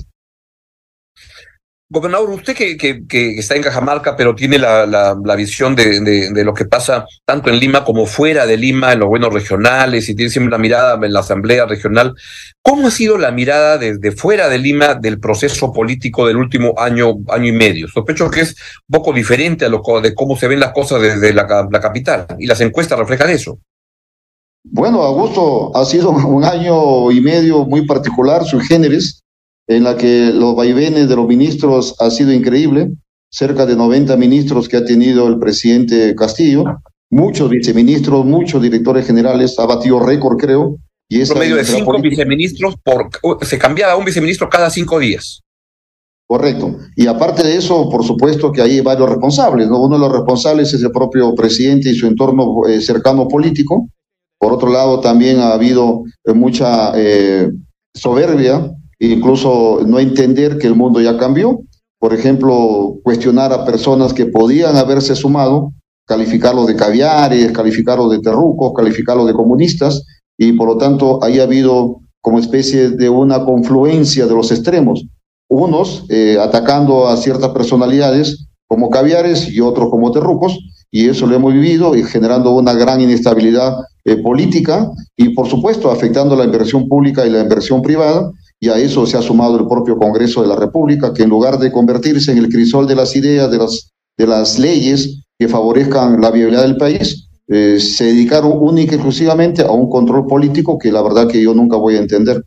Gobernador, 1.95 2.29
usted 2.31 2.57
que, 2.57 3.39
está 3.39 3.55
en 3.55 3.63
Cajamarca, 3.63 4.17
pero 4.17 4.35
tiene 4.35 4.59
la, 4.59 5.35
visión 5.37 5.77
de, 5.77 6.45
lo 6.45 6.53
que 6.53 6.65
pasa 6.65 7.07
tanto 7.25 7.51
en 7.51 7.61
Lima 7.61 7.85
como 7.85 8.05
fuera 8.05 8.47
de 8.47 8.57
Lima, 8.57 8.93
en 8.93 8.99
los 8.99 9.09
buenos 9.09 9.33
regionales, 9.33 10.09
y 10.09 10.17
tiene 10.17 10.29
siempre 10.29 10.51
la 10.51 10.59
mirada 10.59 10.99
en 11.07 11.13
la 11.13 11.21
Asamblea 11.21 11.67
Regional, 11.67 12.17
¿cómo 12.61 12.89
ha 12.89 12.91
sido 12.91 13.17
la 13.17 13.31
mirada 13.31 13.79
desde 13.79 14.11
fuera 14.11 14.49
de 14.49 14.59
Lima 14.59 14.95
del 14.95 15.21
proceso 15.21 15.73
político 15.73 16.27
del 16.27 16.37
último 16.37 16.75
año, 16.77 17.15
año 17.29 17.47
y 17.47 17.53
medio? 17.53 17.87
Sospecho 17.87 18.29
que 18.29 18.41
es 18.41 18.57
un 18.89 18.99
poco 18.99 19.13
diferente 19.13 19.65
a 19.65 19.69
lo 19.69 19.81
de 20.03 20.15
cómo 20.15 20.37
se 20.37 20.49
ven 20.49 20.59
las 20.59 20.73
cosas 20.73 21.01
desde 21.01 21.33
la, 21.33 21.47
capital, 21.81 22.27
y 22.41 22.47
las 22.47 22.61
encuestas 22.61 22.99
reflejan 22.99 23.31
eso. 23.31 23.61
Bueno, 24.65 25.01
Augusto, 25.03 25.77
ha 25.77 25.85
sido 25.85 26.11
un 26.11 26.45
año 26.45 27.13
y 27.13 27.21
medio 27.21 27.65
muy 27.65 27.87
particular, 27.87 28.45
sus 28.45 28.67
géneros 28.67 29.24
en 29.67 29.85
la 29.85 29.97
que 29.97 30.31
los 30.33 30.55
vaivenes 30.55 31.09
de 31.09 31.17
los 31.17 31.27
ministros 31.27 31.95
ha 32.01 32.11
sido 32.11 32.33
increíble, 32.33 32.93
cerca 33.31 33.67
de 33.67 33.77
90 33.77 34.17
ministros 34.17 34.69
que 34.69 34.77
ha 34.77 34.85
tenido 34.85 35.27
el 35.27 35.39
presidente 35.39 36.15
Castillo, 36.15 36.65
muchos 37.11 37.51
viceministros, 37.51 38.25
muchos 38.25 38.63
directores 38.63 39.07
generales, 39.07 39.59
ha 39.59 39.67
batido 39.67 40.01
récord, 40.01 40.39
creo. 40.39 40.77
Y 41.09 41.21
esa 41.21 41.35
promedio 41.35 41.57
de 41.57 41.65
cinco 41.65 41.87
política... 41.87 42.11
viceministros, 42.11 42.75
por, 42.83 43.09
se 43.45 43.59
cambiaba 43.59 43.97
un 43.97 44.05
viceministro 44.05 44.49
cada 44.49 44.71
cinco 44.71 44.99
días. 44.99 45.41
Correcto. 46.27 46.79
Y 46.97 47.07
aparte 47.07 47.43
de 47.43 47.57
eso, 47.57 47.89
por 47.91 48.05
supuesto 48.05 48.51
que 48.51 48.63
hay 48.63 48.81
varios 48.81 49.11
responsables. 49.11 49.69
¿no? 49.69 49.83
Uno 49.83 49.97
de 49.97 50.01
los 50.01 50.13
responsables 50.13 50.73
es 50.73 50.83
el 50.83 50.91
propio 50.91 51.35
presidente 51.35 51.91
y 51.91 51.95
su 51.95 52.07
entorno 52.07 52.67
eh, 52.67 52.81
cercano 52.81 53.29
político. 53.29 53.89
Por 54.39 54.53
otro 54.53 54.71
lado, 54.71 55.01
también 55.01 55.39
ha 55.41 55.53
habido 55.53 56.03
eh, 56.25 56.33
mucha 56.33 56.93
eh, 56.97 57.51
soberbia 57.95 58.71
incluso 59.13 59.81
no 59.87 59.99
entender 59.99 60.59
que 60.59 60.67
el 60.67 60.75
mundo 60.75 61.01
ya 61.01 61.17
cambió. 61.17 61.61
Por 61.99 62.15
ejemplo, 62.15 62.97
cuestionar 63.03 63.53
a 63.53 63.65
personas 63.65 64.13
que 64.13 64.27
podían 64.27 64.77
haberse 64.77 65.15
sumado, 65.15 65.73
calificarlos 66.07 66.67
de 66.67 66.77
caviares, 66.77 67.53
calificarlos 67.53 68.11
de 68.11 68.21
terrucos, 68.21 68.73
calificarlos 68.77 69.27
de 69.27 69.33
comunistas, 69.33 70.05
y 70.37 70.53
por 70.53 70.69
lo 70.69 70.77
tanto 70.77 71.23
ahí 71.23 71.41
ha 71.41 71.45
habido 71.45 72.01
como 72.21 72.39
especie 72.39 72.91
de 72.91 73.09
una 73.09 73.45
confluencia 73.45 74.27
de 74.27 74.35
los 74.35 74.51
extremos. 74.51 75.07
Unos 75.49 76.05
eh, 76.09 76.39
atacando 76.41 77.09
a 77.09 77.17
ciertas 77.17 77.51
personalidades 77.51 78.47
como 78.67 78.91
caviares 78.91 79.49
y 79.53 79.61
otros 79.61 79.91
como 79.91 80.11
terrucos, 80.11 80.59
y 80.91 81.09
eso 81.09 81.27
lo 81.27 81.35
hemos 81.35 81.53
vivido 81.53 81.97
y 81.97 82.05
generando 82.05 82.53
una 82.53 82.73
gran 82.73 83.01
inestabilidad 83.01 83.77
eh, 84.05 84.17
política 84.17 84.91
y 85.17 85.31
por 85.31 85.49
supuesto 85.49 85.91
afectando 85.91 86.37
la 86.37 86.45
inversión 86.45 86.89
pública 86.89 87.27
y 87.27 87.31
la 87.31 87.41
inversión 87.41 87.83
privada 87.83 88.31
y 88.65 88.71
a 88.71 88.79
eso 88.79 89.05
se 89.05 89.19
ha 89.19 89.21
sumado 89.21 89.59
el 89.59 89.69
propio 89.69 89.99
Congreso 89.99 90.41
de 90.41 90.49
la 90.49 90.57
República, 90.57 91.13
que 91.13 91.25
en 91.25 91.29
lugar 91.29 91.59
de 91.59 91.71
convertirse 91.71 92.33
en 92.33 92.39
el 92.39 92.49
crisol 92.49 92.87
de 92.87 92.95
las 92.95 93.15
ideas, 93.15 93.51
de 93.51 93.59
las, 93.59 93.91
de 94.17 94.27
las 94.27 94.59
leyes 94.59 95.21
que 95.39 95.49
favorezcan 95.49 96.19
la 96.19 96.31
viabilidad 96.31 96.63
del 96.63 96.79
país, 96.79 97.29
eh, 97.47 97.79
se 97.79 98.05
dedicaron 98.05 98.53
única 98.55 98.93
y 98.93 98.95
exclusivamente 98.95 99.61
a 99.61 99.71
un 99.71 99.91
control 99.91 100.27
político 100.27 100.79
que 100.79 100.91
la 100.91 101.03
verdad 101.03 101.29
que 101.29 101.43
yo 101.43 101.53
nunca 101.53 101.77
voy 101.77 101.97
a 101.97 101.99
entender. 101.99 102.43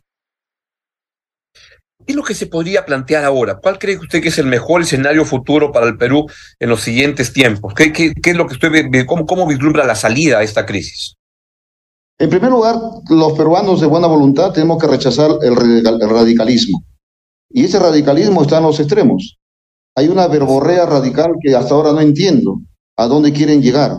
¿Qué 2.04 2.12
es 2.14 2.16
lo 2.16 2.24
que 2.24 2.34
se 2.34 2.48
podría 2.48 2.84
plantear 2.84 3.22
ahora? 3.22 3.60
¿Cuál 3.62 3.78
cree 3.78 3.96
usted 3.96 4.20
que 4.20 4.30
es 4.30 4.38
el 4.38 4.46
mejor 4.46 4.82
escenario 4.82 5.24
futuro 5.24 5.70
para 5.70 5.86
el 5.86 5.96
Perú 5.96 6.26
en 6.58 6.68
los 6.68 6.80
siguientes 6.80 7.32
tiempos? 7.32 7.74
¿Qué, 7.74 7.92
es 7.92 8.36
lo 8.36 8.48
que 8.48 8.54
usted 8.54 8.72
ve, 8.72 9.06
cómo, 9.06 9.24
cómo 9.24 9.46
vislumbra 9.46 9.86
la 9.86 9.94
salida 9.94 10.40
a 10.40 10.42
esta 10.42 10.66
crisis? 10.66 11.17
En 12.20 12.30
primer 12.30 12.50
lugar, 12.50 12.76
los 13.10 13.32
peruanos 13.34 13.80
de 13.80 13.86
buena 13.86 14.08
voluntad 14.08 14.52
tenemos 14.52 14.78
que 14.78 14.88
rechazar 14.88 15.30
el, 15.40 15.54
radicalismo. 15.54 16.82
Y 17.50 17.64
ese 17.64 17.78
radicalismo 17.78 18.42
está 18.42 18.58
en 18.58 18.64
los 18.64 18.80
extremos. 18.80 19.38
Hay 19.96 20.08
una 20.08 20.26
verborrea 20.26 20.84
radical 20.84 21.32
que 21.40 21.54
hasta 21.54 21.74
ahora 21.74 21.92
no 21.92 22.00
entiendo 22.00 22.60
a 22.96 23.06
dónde 23.06 23.32
quieren 23.32 23.62
llegar. 23.62 23.96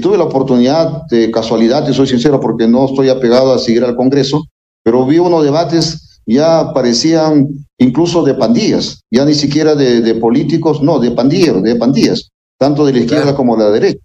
tuve 0.00 0.16
la 0.16 0.24
oportunidad 0.24 1.06
de 1.10 1.30
casualidad, 1.30 1.86
y 1.88 1.92
soy 1.92 2.06
sincero 2.06 2.40
porque 2.40 2.66
no 2.66 2.86
estoy 2.86 3.10
apegado 3.10 3.52
a 3.52 3.58
seguir 3.58 3.84
al 3.84 3.96
Congreso, 3.96 4.44
pero 4.82 5.04
vi 5.04 5.18
unos 5.18 5.44
debates 5.44 6.10
ya 6.26 6.72
parecían 6.72 7.48
incluso 7.78 8.22
de 8.22 8.34
pandillas, 8.34 9.02
ya 9.10 9.24
ni 9.24 9.34
siquiera 9.34 9.74
de, 9.74 10.00
de 10.00 10.14
políticos, 10.14 10.82
no, 10.82 10.98
de 10.98 11.10
pandilleros, 11.10 11.62
de 11.62 11.76
pandillas. 11.76 12.30
tanto 12.58 12.84
de 12.84 12.92
la 12.92 12.98
izquierda 13.00 13.34
como 13.34 13.56
de 13.56 13.64
la 13.64 13.70
derecha. 13.70 14.00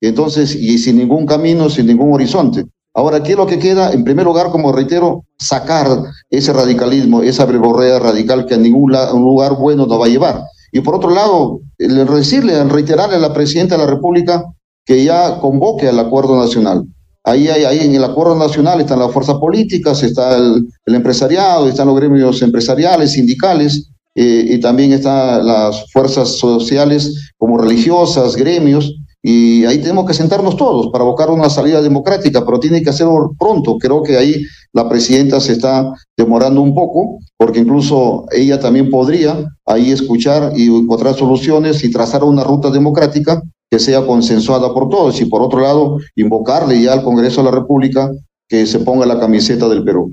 Entonces, 0.00 0.54
y 0.54 0.78
sin 0.78 0.96
ningún 0.96 1.26
camino, 1.26 1.68
sin 1.68 1.86
ningún 1.86 2.12
horizonte. 2.14 2.64
Ahora, 2.98 3.22
¿qué 3.22 3.30
es 3.30 3.38
lo 3.38 3.46
que 3.46 3.60
queda? 3.60 3.92
En 3.92 4.02
primer 4.02 4.24
lugar, 4.24 4.50
como 4.50 4.72
reitero, 4.72 5.24
sacar 5.38 5.86
ese 6.30 6.52
radicalismo, 6.52 7.22
esa 7.22 7.44
breborrea 7.44 8.00
radical 8.00 8.44
que 8.44 8.54
a 8.54 8.58
ningún 8.58 8.90
lugar 8.90 9.54
bueno 9.56 9.86
nos 9.86 10.00
va 10.00 10.06
a 10.06 10.08
llevar. 10.08 10.42
Y 10.72 10.80
por 10.80 10.96
otro 10.96 11.10
lado, 11.10 11.60
decirle, 11.78 12.64
reiterarle 12.64 13.14
a 13.14 13.20
la 13.20 13.32
presidenta 13.32 13.76
de 13.76 13.84
la 13.84 13.88
República 13.88 14.42
que 14.84 15.04
ya 15.04 15.38
convoque 15.38 15.86
al 15.86 16.00
acuerdo 16.00 16.40
nacional. 16.40 16.86
Ahí, 17.22 17.46
ahí 17.46 17.78
en 17.86 17.94
el 17.94 18.02
acuerdo 18.02 18.34
nacional 18.34 18.80
están 18.80 18.98
las 18.98 19.12
fuerzas 19.12 19.36
políticas, 19.36 20.02
está 20.02 20.36
el, 20.36 20.66
empresariado, 20.86 21.68
están 21.68 21.86
los 21.86 21.96
gremios 21.96 22.42
empresariales, 22.42 23.12
sindicales, 23.12 23.90
eh, 24.16 24.44
y 24.44 24.58
también 24.58 24.92
están 24.92 25.46
las 25.46 25.84
fuerzas 25.92 26.36
sociales 26.36 27.30
como 27.36 27.58
religiosas, 27.58 28.34
gremios, 28.34 28.92
y 29.30 29.66
ahí 29.66 29.76
tenemos 29.76 30.06
que 30.06 30.14
sentarnos 30.14 30.56
todos 30.56 30.88
para 30.90 31.04
buscar 31.04 31.28
una 31.28 31.50
salida 31.50 31.82
democrática, 31.82 32.46
pero 32.46 32.58
tiene 32.58 32.80
que 32.80 32.88
hacerlo 32.88 33.34
pronto. 33.38 33.76
Creo 33.76 34.02
que 34.02 34.16
ahí 34.16 34.42
la 34.72 34.88
presidenta 34.88 35.38
se 35.38 35.52
está 35.52 35.92
demorando 36.16 36.62
un 36.62 36.74
poco, 36.74 37.18
porque 37.36 37.58
incluso 37.58 38.24
ella 38.32 38.58
también 38.58 38.88
podría 38.88 39.44
ahí 39.66 39.90
escuchar 39.90 40.52
y 40.56 40.74
encontrar 40.74 41.14
soluciones 41.14 41.84
y 41.84 41.90
trazar 41.90 42.24
una 42.24 42.42
ruta 42.42 42.70
democrática 42.70 43.42
que 43.70 43.78
sea 43.78 44.06
consensuada 44.06 44.72
por 44.72 44.88
todos. 44.88 45.20
Y 45.20 45.26
por 45.26 45.42
otro 45.42 45.60
lado, 45.60 45.98
invocarle 46.16 46.80
ya 46.80 46.94
al 46.94 47.02
Congreso 47.02 47.42
de 47.42 47.50
la 47.50 47.58
República 47.58 48.10
que 48.48 48.64
se 48.64 48.78
ponga 48.78 49.04
la 49.04 49.20
camiseta 49.20 49.68
del 49.68 49.84
Perú. 49.84 50.10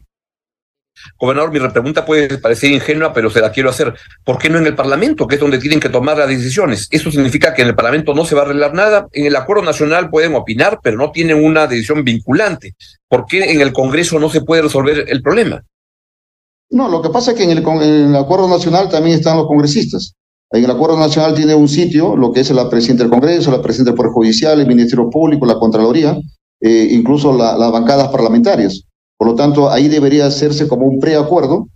Gobernador, 1.19 1.51
mi 1.51 1.59
pregunta 1.69 2.05
puede 2.05 2.37
parecer 2.37 2.71
ingenua, 2.71 3.13
pero 3.13 3.29
se 3.29 3.41
la 3.41 3.51
quiero 3.51 3.69
hacer. 3.69 3.93
¿Por 4.23 4.37
qué 4.37 4.49
no 4.49 4.57
en 4.57 4.67
el 4.67 4.75
Parlamento, 4.75 5.27
que 5.27 5.35
es 5.35 5.41
donde 5.41 5.59
tienen 5.59 5.79
que 5.79 5.89
tomar 5.89 6.17
las 6.17 6.27
decisiones? 6.27 6.87
Eso 6.91 7.11
significa 7.11 7.53
que 7.53 7.61
en 7.61 7.69
el 7.69 7.75
Parlamento 7.75 8.13
no 8.13 8.25
se 8.25 8.35
va 8.35 8.41
a 8.41 8.45
arreglar 8.45 8.73
nada. 8.73 9.07
En 9.11 9.25
el 9.25 9.35
acuerdo 9.35 9.63
nacional 9.63 10.09
pueden 10.09 10.35
opinar, 10.35 10.79
pero 10.81 10.97
no 10.97 11.11
tienen 11.11 11.43
una 11.43 11.67
decisión 11.67 12.03
vinculante. 12.03 12.75
¿Por 13.07 13.25
qué 13.25 13.51
en 13.51 13.61
el 13.61 13.73
Congreso 13.73 14.19
no 14.19 14.29
se 14.29 14.41
puede 14.41 14.63
resolver 14.63 15.05
el 15.07 15.21
problema? 15.21 15.63
No, 16.69 16.89
lo 16.89 17.01
que 17.01 17.09
pasa 17.09 17.31
es 17.31 17.37
que 17.37 17.43
en 17.43 17.51
el, 17.51 18.15
acuerdo 18.15 18.47
nacional 18.47 18.89
también 18.89 19.17
están 19.17 19.37
los 19.37 19.47
congresistas. 19.47 20.13
En 20.51 20.63
el 20.63 20.71
acuerdo 20.71 20.97
nacional 20.97 21.35
tiene 21.35 21.55
un 21.55 21.67
sitio, 21.67 22.15
lo 22.15 22.31
que 22.31 22.41
es 22.41 22.51
la 22.51 22.69
presidenta 22.69 23.03
del 23.03 23.11
Congreso, 23.11 23.51
la 23.51 23.61
presidenta 23.61 23.91
del 23.91 23.97
Poder 23.97 24.11
Judicial, 24.11 24.59
el 24.59 24.67
Ministerio 24.67 25.09
Público, 25.09 25.45
la 25.45 25.59
Contraloría, 25.59 26.17
eh, 26.61 26.87
incluso 26.91 27.35
las 27.35 27.71
bancadas 27.71 28.07
parlamentarias. 28.09 28.84
Por 29.17 29.27
lo 29.27 29.35
tanto, 29.35 29.69
ahí 29.69 29.87
debería 29.87 30.25
hacerse 30.25 30.67
como 30.67 30.85
un 30.85 30.99
preacuerdo, 30.99 31.67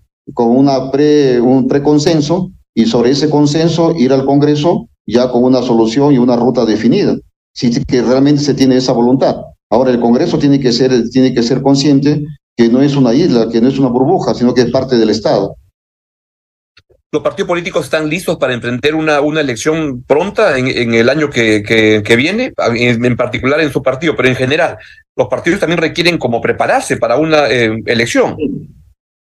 pre, 0.91 1.39
un 1.41 1.67
preconsenso, 1.67 2.51
y 2.75 2.85
sobre 2.85 3.11
ese 3.11 3.29
consenso 3.29 3.93
ir 3.97 4.13
al 4.13 4.25
Congreso 4.25 4.89
ya 5.05 5.29
con 5.31 5.43
una 5.43 5.61
solución 5.61 6.13
y 6.13 6.17
una 6.17 6.35
ruta 6.35 6.65
definida, 6.65 7.17
si 7.53 7.71
que 7.83 8.01
realmente 8.01 8.41
se 8.41 8.53
tiene 8.53 8.77
esa 8.77 8.93
voluntad. 8.93 9.37
Ahora, 9.69 9.91
el 9.91 9.99
Congreso 9.99 10.37
tiene 10.37 10.59
que 10.59 10.71
ser, 10.71 11.09
tiene 11.09 11.33
que 11.33 11.43
ser 11.43 11.61
consciente 11.61 12.23
que 12.55 12.69
no 12.69 12.81
es 12.81 12.95
una 12.95 13.13
isla, 13.13 13.49
que 13.49 13.61
no 13.61 13.69
es 13.69 13.79
una 13.79 13.89
burbuja, 13.89 14.33
sino 14.33 14.53
que 14.53 14.61
es 14.61 14.71
parte 14.71 14.97
del 14.97 15.09
Estado. 15.09 15.55
¿Los 17.11 17.23
partidos 17.23 17.47
políticos 17.47 17.85
están 17.85 18.07
listos 18.07 18.37
para 18.37 18.53
emprender 18.53 18.93
una, 18.93 19.19
una 19.21 19.41
elección 19.41 20.03
pronta 20.03 20.57
en, 20.59 20.93
el 20.93 21.09
año 21.09 21.31
que, 21.31 21.63
que, 21.63 22.15
viene, 22.15 22.53
en, 22.75 23.15
particular 23.15 23.59
en 23.61 23.71
su 23.71 23.81
partido, 23.81 24.15
pero 24.15 24.29
en 24.29 24.35
general? 24.35 24.77
Los 25.19 25.27
partidos 25.27 25.59
también 25.59 25.81
requieren 25.81 26.17
como 26.17 26.39
prepararse 26.39 26.95
para 26.95 27.17
una 27.17 27.49
eh, 27.49 27.83
elección. 27.87 28.37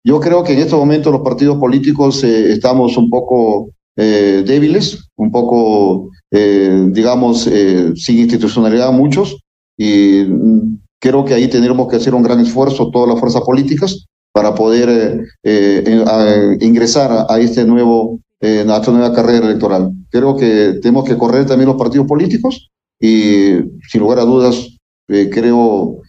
Yo 0.03 0.19
creo 0.19 0.43
que 0.43 0.53
en 0.53 0.59
estos 0.59 0.77
momentos 0.77 1.11
los 1.11 1.23
partidos 1.23 1.57
políticos 1.57 2.23
eh, 2.23 2.51
estamos 2.51 2.95
un 2.97 3.09
poco 3.09 3.71
eh, 3.97 4.43
débiles, 4.45 5.09
un 5.15 5.31
poco, 5.31 6.11
digamos, 6.29 7.49
sin 7.95 8.19
institucionalidad 8.19 8.91
muchos, 8.91 9.41
y 9.75 10.23
mm, 10.29 10.81
creo 10.99 11.25
que 11.25 11.33
ahí 11.33 11.47
tendremos 11.47 11.89
que 11.89 11.95
hacer 11.95 12.13
un 12.13 12.21
gran 12.21 12.39
esfuerzo 12.39 12.91
todas 12.91 13.09
las 13.09 13.19
fuerzas 13.19 13.41
políticas 13.41 14.05
para 14.31 14.53
poder 14.53 15.25
ingresar 16.59 17.25
a, 17.27 17.39
este 17.39 17.65
nuevo, 17.65 18.19
a 18.39 18.77
esta 18.77 18.91
nueva 18.91 19.13
carrera 19.13 19.47
electoral. 19.47 19.91
Creo 20.11 20.37
que 20.37 20.79
tenemos 20.79 21.05
que 21.05 21.17
correr 21.17 21.47
también 21.47 21.69
los 21.69 21.77
partidos 21.77 22.05
políticos 22.05 22.69
y 22.99 23.55
sin 23.89 24.01
lugar 24.01 24.19
a 24.19 24.25
dudas 24.25 24.70
creo 25.31 26.01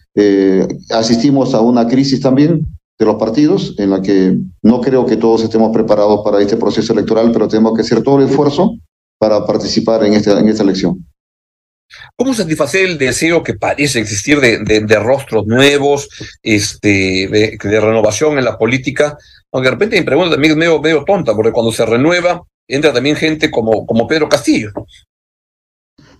asistimos 0.91 1.53
a 1.53 1.61
una 1.61 1.87
crisis 1.87 2.21
también 2.21 2.65
de 2.99 3.05
los 3.05 3.15
partidos 3.15 3.75
en 3.77 3.89
la 3.89 4.01
que 4.01 4.37
no 4.61 4.81
creo 4.81 5.05
que 5.05 5.17
todos 5.17 5.43
estemos 5.43 5.71
preparados 5.73 6.21
para 6.23 6.41
este 6.41 6.57
proceso 6.57 6.93
electoral, 6.93 7.31
pero 7.31 7.47
tenemos 7.47 7.73
que 7.73 7.81
hacer 7.81 8.03
todo 8.03 8.19
el 8.19 8.29
esfuerzo 8.29 8.75
para 9.17 9.45
participar 9.45 10.03
en, 10.03 10.13
este, 10.13 10.31
en 10.31 10.47
esta 10.47 10.63
elección. 10.63 11.05
¿Cómo 12.15 12.33
satisfacer 12.33 12.85
el 12.85 12.97
deseo 12.97 13.43
que 13.43 13.53
parece 13.53 13.99
existir 13.99 14.39
de, 14.39 14.59
de, 14.59 14.99
rostros 14.99 15.45
nuevos, 15.45 16.09
este, 16.41 17.27
de, 17.27 17.79
renovación 17.79 18.37
en 18.37 18.45
la 18.45 18.57
política? 18.57 19.17
Aunque 19.51 19.67
de 19.67 19.71
repente 19.71 19.99
mi 19.99 20.05
pregunta 20.05 20.31
también 20.31 20.51
es 20.51 20.57
medio, 20.57 20.81
medio 20.81 21.03
tonta, 21.03 21.35
porque 21.35 21.51
cuando 21.51 21.71
se 21.71 21.85
renueva, 21.85 22.41
entra 22.67 22.93
también 22.93 23.15
gente 23.15 23.51
como, 23.51 23.85
como 23.85 24.07
Pedro 24.07 24.27
Castillo. 24.27 24.71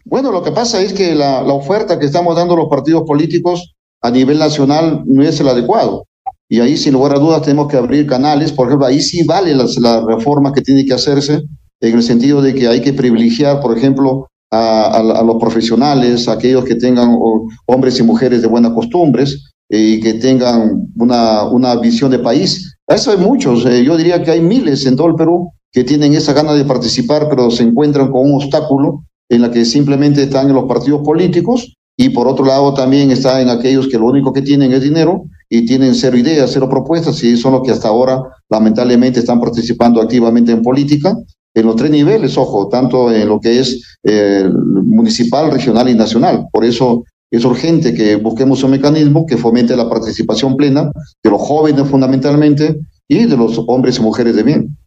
Bueno, 0.06 0.32
lo 0.32 0.44
que 0.44 0.52
pasa 0.52 0.82
es 0.82 0.94
que 0.94 1.16
la, 1.16 1.44
oferta 1.44 1.98
que 1.98 2.06
estamos 2.06 2.36
dando 2.36 2.56
los 2.56 2.70
partidos 2.70 3.04
políticos 3.04 3.74
a 4.02 4.12
nivel 4.12 4.40
nacional 4.40 5.04
no 5.06 5.24
es 5.24 5.40
el 5.40 5.48
adecuado. 5.48 6.06
Y 6.50 6.60
ahí, 6.60 6.78
sin 6.78 6.94
lugar 6.94 7.16
a 7.16 7.20
dudas, 7.20 7.42
tenemos 7.42 7.68
que 7.68 7.78
abrir 7.78 8.06
canales. 8.06 8.52
Por 8.52 8.68
ejemplo, 8.68 8.86
ahí 8.86 9.02
sí 9.02 9.24
vale 9.24 9.56
la, 9.56 9.66
la 9.78 10.06
reforma 10.06 10.52
que 10.52 10.62
tiene 10.62 10.86
que 10.86 10.94
hacerse, 10.94 11.42
en 11.82 11.96
el 11.96 12.04
sentido 12.04 12.42
de 12.42 12.54
que 12.54 12.68
hay 12.68 12.82
que 12.82 12.94
privilegiar, 12.94 13.60
por 13.60 13.78
ejemplo, 13.78 14.28
a, 14.54 15.24
los 15.26 15.38
profesionales, 15.38 16.28
aquellos 16.28 16.64
que 16.66 16.76
tengan 16.76 17.18
hombres 17.66 18.00
y 18.00 18.04
mujeres 18.04 18.42
de 18.42 18.48
buenas 18.48 18.74
costumbres 18.74 19.52
eh, 19.70 19.96
y 19.96 20.00
que 20.00 20.14
tengan 20.14 20.90
una, 20.96 21.44
una 21.44 21.76
visión 21.76 22.12
de 22.12 22.20
país. 22.20 22.76
Eso 22.88 23.12
hay 23.12 23.18
muchos, 23.18 23.66
eh, 23.66 23.84
yo 23.84 23.98
diría 23.98 24.22
que 24.24 24.32
hay 24.32 24.42
miles 24.42 24.86
en 24.86 24.96
todo 24.96 25.08
el 25.08 25.16
Perú 25.16 25.52
que 25.72 25.84
tienen 25.84 26.14
esa 26.14 26.34
gana 26.34 26.54
de 26.54 26.66
participar, 26.66 27.28
pero 27.30 27.50
se 27.50 27.64
encuentran 27.64 28.12
con 28.12 28.30
un 28.30 28.36
obstáculo 28.36 29.06
en 29.30 29.42
la 29.42 29.52
que 29.52 29.66
simplemente 29.66 30.24
están 30.24 30.48
en 30.50 30.56
los 30.56 30.66
partidos 30.66 31.02
políticos 31.04 31.76
y 31.98 32.10
por 32.10 32.28
otro 32.28 32.46
lado 32.46 32.74
también 32.74 33.12
está 33.12 33.42
en 33.42 33.50
aquellos 33.50 33.88
que 33.88 33.98
lo 33.98 34.08
único 34.08 34.34
que 34.34 34.42
tienen 34.42 34.74
es 34.74 34.82
dinero 34.82 35.26
y 35.50 35.66
tienen 35.66 35.94
cero 35.94 36.18
ideas, 36.18 36.52
cero 36.52 36.68
propuestas 36.70 37.24
y 37.24 37.38
son 37.38 37.54
los 37.54 37.62
que 37.62 37.72
hasta 37.72 37.88
ahora 37.88 38.22
lamentablemente 38.50 39.20
están 39.20 39.40
participando 39.40 40.02
activamente 40.02 40.52
en 40.52 40.64
política 40.64 41.16
en 41.56 41.66
los 41.66 41.76
tres 41.76 41.92
niveles, 41.92 42.38
ojo, 42.38 42.68
tanto 42.68 43.12
en 43.12 43.30
lo 43.30 43.40
que 43.40 43.60
es 43.60 43.98
eh, 44.04 44.50
municipal, 44.52 45.52
regional 45.52 45.88
y 45.88 45.94
nacional. 45.94 46.48
Por 46.52 46.66
eso 46.66 47.04
es 47.30 47.46
urgente 47.46 47.94
que 47.94 48.16
busquemos 48.16 48.64
un 48.64 48.72
mecanismo 48.72 49.26
que 49.26 49.38
fomente 49.38 49.76
la 49.76 49.90
participación 49.90 50.56
plena 50.56 50.92
de 51.24 51.30
los 51.30 51.42
jóvenes 51.42 51.88
fundamentalmente 51.88 52.80
y 53.08 53.26
de 53.26 53.38
los 53.38 53.62
hombres 53.68 53.98
y 53.98 54.02
mujeres 54.02 54.36
de 54.36 54.44
bien. 54.44 54.78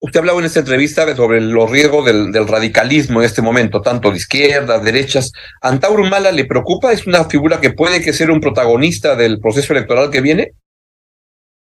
Usted 0.00 0.20
hablaba 0.20 0.38
en 0.38 0.46
esta 0.46 0.60
entrevista 0.60 1.16
sobre 1.16 1.40
los 1.40 1.68
riesgos 1.68 2.04
del, 2.04 2.46
radicalismo 2.46 3.20
en 3.20 3.26
este 3.26 3.42
momento, 3.42 3.80
tanto 3.80 4.10
de 4.10 4.16
izquierda, 4.16 4.78
derechas. 4.78 5.32
¿Antauro 5.60 6.04
Mala 6.04 6.30
le 6.30 6.44
preocupa? 6.44 6.92
¿Es 6.92 7.04
una 7.06 7.24
figura 7.24 7.60
que 7.60 7.72
puede 7.72 8.00
que 8.00 8.12
ser 8.12 8.30
un 8.30 8.40
protagonista 8.40 9.16
del 9.16 9.40
proceso 9.40 9.72
electoral 9.72 10.10
que 10.10 10.20
viene? 10.20 10.52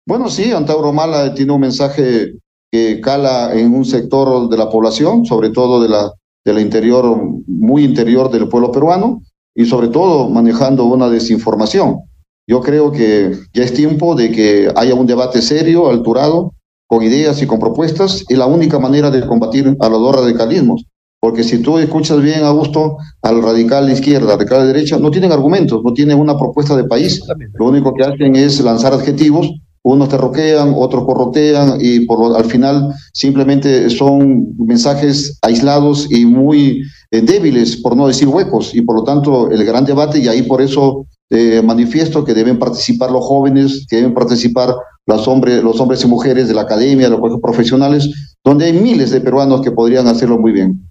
Bueno, 0.06 0.30
sí, 0.30 0.52
Antauro 0.52 0.92
Mala 0.92 1.34
tiene 1.34 1.54
un 1.54 1.62
mensaje 1.62 2.34
que 2.70 3.00
cala 3.00 3.54
en 3.54 3.74
un 3.74 3.86
sector 3.86 4.50
de 4.50 4.58
la 4.58 4.70
población, 4.70 5.26
sobre 5.26 5.52
todo 5.52 5.82
de 5.82 5.88
la, 5.88 6.12
del 6.44 6.60
interior, 6.60 7.18
muy 7.48 7.86
interior 7.86 8.30
del 8.30 8.50
pueblo 8.50 8.74
peruano, 8.74 9.22
y 9.56 9.66
sobre 9.66 9.88
todo 9.88 10.30
manejando 10.30 10.84
una 10.84 11.10
desinformación. 11.10 12.02
Yo 12.46 12.60
creo 12.60 12.92
que 12.92 13.38
ya 13.54 13.64
es 13.64 13.74
tiempo 13.74 14.16
de 14.16 14.32
que 14.32 14.70
haya 14.76 14.96
un 14.96 15.08
debate 15.08 15.42
serio, 15.42 15.90
alturado, 15.90 16.54
con 16.88 17.04
ideas 17.04 17.42
y 17.42 17.48
con 17.48 17.60
propuestas, 17.60 18.24
y 18.30 18.36
la 18.36 18.46
única 18.46 18.80
manera 18.80 19.12
de 19.12 19.26
combatir 19.26 19.76
a 19.80 19.90
los 19.90 20.00
dos 20.00 20.16
radicalismos. 20.16 20.86
Porque 21.20 21.44
si 21.44 21.60
tú 21.62 21.78
escuchas 21.80 22.22
bien, 22.22 22.44
Augusto, 22.44 22.98
al 23.22 23.42
radical 23.42 23.88
de 23.88 23.94
izquierda, 23.94 24.34
al 24.34 24.40
radical 24.40 24.62
de 24.62 24.74
derecha, 24.74 24.98
no 24.98 25.12
tienen 25.12 25.32
argumentos, 25.32 25.82
no 25.84 25.94
tienen 25.94 26.20
una 26.20 26.38
propuesta 26.38 26.76
de 26.76 26.86
país. 26.86 27.22
Lo 27.60 27.68
único 27.68 27.94
que 27.94 28.04
hacen 28.04 28.36
es 28.36 28.60
lanzar 28.62 28.94
adjetivos 28.94 29.52
unos 29.88 30.10
terroquean, 30.10 30.74
otros 30.76 31.06
corrotean 31.06 31.78
y 31.80 32.02
por 32.02 32.36
al 32.36 32.46
final 32.46 32.94
simplemente 33.14 33.90
son 33.90 34.54
mensajes 34.58 35.38
aislados 35.42 36.12
y 36.12 36.26
muy 36.26 36.82
eh, 37.12 37.22
débiles, 37.22 37.78
por 37.78 37.96
no 37.96 38.08
decir 38.08 38.28
huecos, 38.28 38.76
y 38.76 38.82
por 38.82 38.98
lo 38.98 39.04
tanto 39.06 39.50
el 39.50 39.64
gran 39.64 39.86
debate, 39.86 40.20
y 40.20 40.28
ahí 40.28 40.42
por 40.42 40.62
eso 40.62 41.06
eh, 41.30 41.62
manifiesto 41.62 42.24
que 42.24 42.34
deben 42.34 42.60
participar 42.60 43.12
los 43.12 43.26
jóvenes, 43.26 43.86
que 43.90 43.98
deben 43.98 44.14
participar 44.14 44.76
los 45.06 45.28
hombres, 45.28 45.64
los 45.64 45.80
hombres 45.80 46.04
y 46.04 46.08
mujeres 46.08 46.48
de 46.48 46.54
la 46.54 46.62
academia, 46.62 47.10
los 47.10 47.42
profesionales, 47.42 48.10
donde 48.44 48.66
hay 48.66 48.74
miles 48.74 49.12
de 49.12 49.22
peruanos 49.22 49.62
que 49.62 49.72
podrían 49.72 50.08
hacerlo 50.08 50.38
muy 50.38 50.52
bien. 50.52 50.90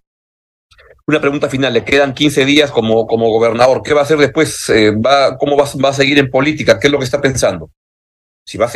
Una 1.06 1.20
pregunta 1.20 1.48
final, 1.48 1.72
le 1.72 1.84
quedan 1.84 2.14
15 2.14 2.44
días 2.44 2.70
como, 2.70 3.06
como 3.06 3.30
gobernador, 3.30 3.82
¿qué 3.84 3.94
va 3.94 4.00
a 4.00 4.04
hacer 4.04 4.18
después? 4.18 4.68
Eh, 4.70 4.90
va, 4.90 5.36
¿Cómo 5.38 5.56
va, 5.56 5.64
va 5.82 5.90
a 5.90 5.92
seguir 5.92 6.18
en 6.18 6.30
política? 6.30 6.78
¿Qué 6.80 6.88
es 6.88 6.92
lo 6.92 6.98
que 6.98 7.04
está 7.04 7.20
pensando? 7.20 7.70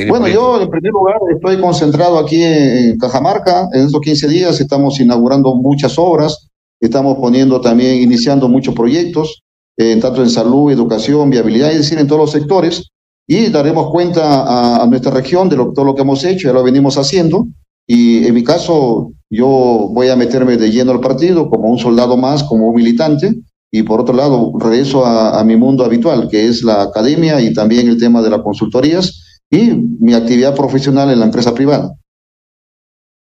bueno, 0.08 0.26
yo 0.26 0.60
en 0.60 0.68
primer 0.68 0.90
lugar 0.90 1.16
estoy 1.32 1.60
concentrado 1.60 2.18
aquí 2.18 2.42
en 2.42 2.98
Cajamarca. 2.98 3.68
En 3.72 3.86
estos 3.86 4.00
15 4.00 4.28
días 4.28 4.60
estamos 4.60 4.98
inaugurando 4.98 5.54
muchas 5.54 5.96
obras. 5.96 6.48
estamos 6.80 7.18
poniendo 7.18 7.60
también, 7.60 8.02
iniciando 8.02 8.48
muchos 8.48 8.74
proyectos, 8.74 9.42
eh, 9.80 9.96
tanto 9.96 10.22
en 10.22 10.28
salud, 10.28 10.70
educación, 10.70 11.30
viabilidad, 11.30 11.70
es 11.70 11.78
decir, 11.78 11.98
en 11.98 12.06
todos 12.06 12.20
los 12.20 12.32
sectores, 12.32 12.90
y 13.26 13.48
daremos 13.48 13.90
cuenta 13.90 14.82
a, 14.82 14.86
nuestra 14.86 15.10
región 15.10 15.48
de 15.48 15.56
todo 15.56 15.84
lo 15.86 15.94
que 15.94 16.02
hemos 16.02 16.22
hecho, 16.22 16.48
ya 16.48 16.52
lo 16.52 16.62
venimos 16.62 16.98
haciendo, 16.98 17.46
y 17.86 18.26
en 18.26 18.34
mi 18.34 18.44
caso 18.44 19.12
yo 19.30 19.88
voy 19.90 20.08
a 20.08 20.16
meterme 20.16 20.58
de 20.58 20.70
lleno 20.70 20.92
al 20.92 21.00
partido 21.00 21.48
como 21.48 21.70
un 21.70 21.78
soldado 21.78 22.18
más, 22.18 22.42
como 22.42 22.68
un 22.68 22.74
militante, 22.74 23.40
y 23.72 23.82
por 23.82 24.02
otro 24.02 24.14
lado 24.14 24.52
regreso 24.58 25.06
a, 25.06 25.40
a 25.40 25.44
mi 25.44 25.56
mundo 25.56 25.82
habitual, 25.82 26.28
que 26.28 26.44
es 26.44 26.62
la 26.62 26.82
academia 26.82 27.40
y 27.40 27.54
también 27.54 27.88
el 27.88 27.98
tema 27.98 28.20
de 28.20 28.28
las 28.28 28.42
consultorías 28.42 29.40
y 29.50 29.70
mi 29.98 30.12
actividad 30.12 30.54
profesional 30.54 31.10
en 31.10 31.20
la 31.20 31.24
empresa 31.24 31.54
privada 31.54 31.96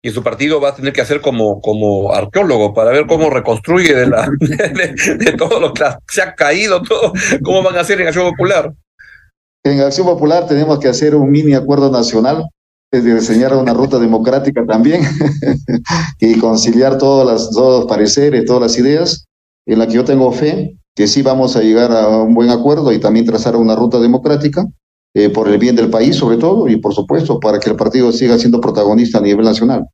y 0.01 0.11
su 0.11 0.23
partido 0.23 0.61
va 0.61 0.69
a 0.69 0.75
tener 0.75 0.93
que 0.93 1.01
hacer 1.01 1.19
como, 1.19 1.59
como 1.61 2.13
arqueólogo 2.13 2.73
para 2.73 2.91
ver 2.91 3.05
cómo 3.05 3.29
reconstruye 3.29 3.93
de, 3.93 4.07
la, 4.07 4.29
de, 4.39 5.33
todo 5.37 5.59
lo 5.59 5.73
que 5.73 5.83
se 6.07 6.21
ha 6.21 6.35
caído, 6.35 6.81
todo, 6.81 7.11
cómo 7.43 7.63
van 7.63 7.75
a 7.75 7.81
hacer 7.81 7.99
en 7.99 8.07
Acción 8.07 8.29
Popular. 8.29 8.73
En 9.65 9.81
Acción 9.81 10.07
Popular 10.07 10.47
tenemos 10.47 10.79
que 10.79 10.87
hacer 10.87 11.15
un 11.15 11.29
mini 11.29 11.53
acuerdo 11.53 11.91
nacional, 11.91 12.45
es 12.91 13.03
de 13.03 13.15
diseñar 13.15 13.53
una 13.53 13.73
ruta 13.73 13.99
democrática 13.99 14.65
también 14.65 15.01
y 16.19 16.39
conciliar 16.39 16.97
todas 16.97 17.27
las, 17.27 17.51
todos 17.51 17.81
los 17.81 17.89
pareceres, 17.89 18.45
todas 18.45 18.61
las 18.61 18.77
ideas, 18.79 19.25
en 19.67 19.79
la 19.79 19.87
que 19.87 19.93
yo 19.93 20.05
tengo 20.05 20.31
fe 20.31 20.75
que 20.95 21.07
sí 21.07 21.21
vamos 21.21 21.55
a 21.55 21.61
llegar 21.61 21.91
a 21.91 22.07
un 22.09 22.33
buen 22.33 22.49
acuerdo 22.49 22.91
y 22.91 22.99
también 22.99 23.25
trazar 23.25 23.55
una 23.55 23.75
ruta 23.75 23.99
democrática 23.99 24.65
eh, 25.13 25.29
por 25.29 25.49
el 25.49 25.57
bien 25.57 25.75
del 25.75 25.89
país 25.89 26.15
sobre 26.15 26.37
todo 26.37 26.67
y 26.67 26.77
por 26.77 26.93
supuesto 26.93 27.39
para 27.39 27.59
que 27.59 27.69
el 27.69 27.75
partido 27.75 28.11
siga 28.11 28.37
siendo 28.37 28.61
protagonista 28.61 29.17
a 29.17 29.21
nivel 29.21 29.45
nacional. 29.45 29.85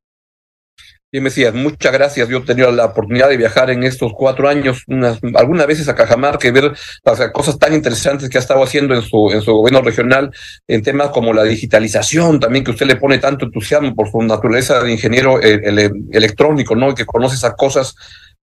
Bien, 1.15 1.23
Mesías, 1.23 1.54
muchas 1.54 1.93
gracias. 1.93 2.28
Yo 2.28 2.39
he 2.39 2.41
tenido 2.41 2.69
la 2.73 2.88
oportunidad 2.88 3.30
de 3.30 3.38
viajar 3.38 3.69
en 3.69 3.84
estos 3.84 4.12
cuatro 4.13 4.49
años, 4.49 4.84
unas, 4.88 5.19
algunas 5.36 5.65
veces 5.65 5.88
a 5.88 5.95
Cajamarca 5.95 6.45
y 6.45 6.51
ver 6.51 6.73
las 7.06 7.32
cosas 7.32 7.58
tan 7.58 7.73
interesantes 7.73 8.28
que 8.28 8.38
ha 8.38 8.41
estado 8.41 8.62
haciendo 8.62 8.93
en 8.93 9.01
su, 9.01 9.32
en 9.32 9.41
su 9.41 9.54
gobierno 9.54 9.82
regional 9.82 10.32
en 10.67 10.84
temas 10.84 11.12
como 11.12 11.32
la 11.32 11.43
digitalización, 11.43 12.41
también 12.41 12.65
que 12.65 12.71
usted 12.71 12.86
le 12.86 12.97
pone 12.97 13.19
tanto 13.19 13.45
entusiasmo 13.45 13.95
por 13.95 14.12
su 14.12 14.21
naturaleza 14.23 14.84
de 14.84 14.91
ingeniero 14.91 15.41
eh, 15.41 15.89
electrónico, 16.12 16.75
¿no? 16.75 16.91
Y 16.91 16.95
que 16.95 17.06
conoce 17.06 17.36
esas 17.36 17.54
cosas, 17.56 17.95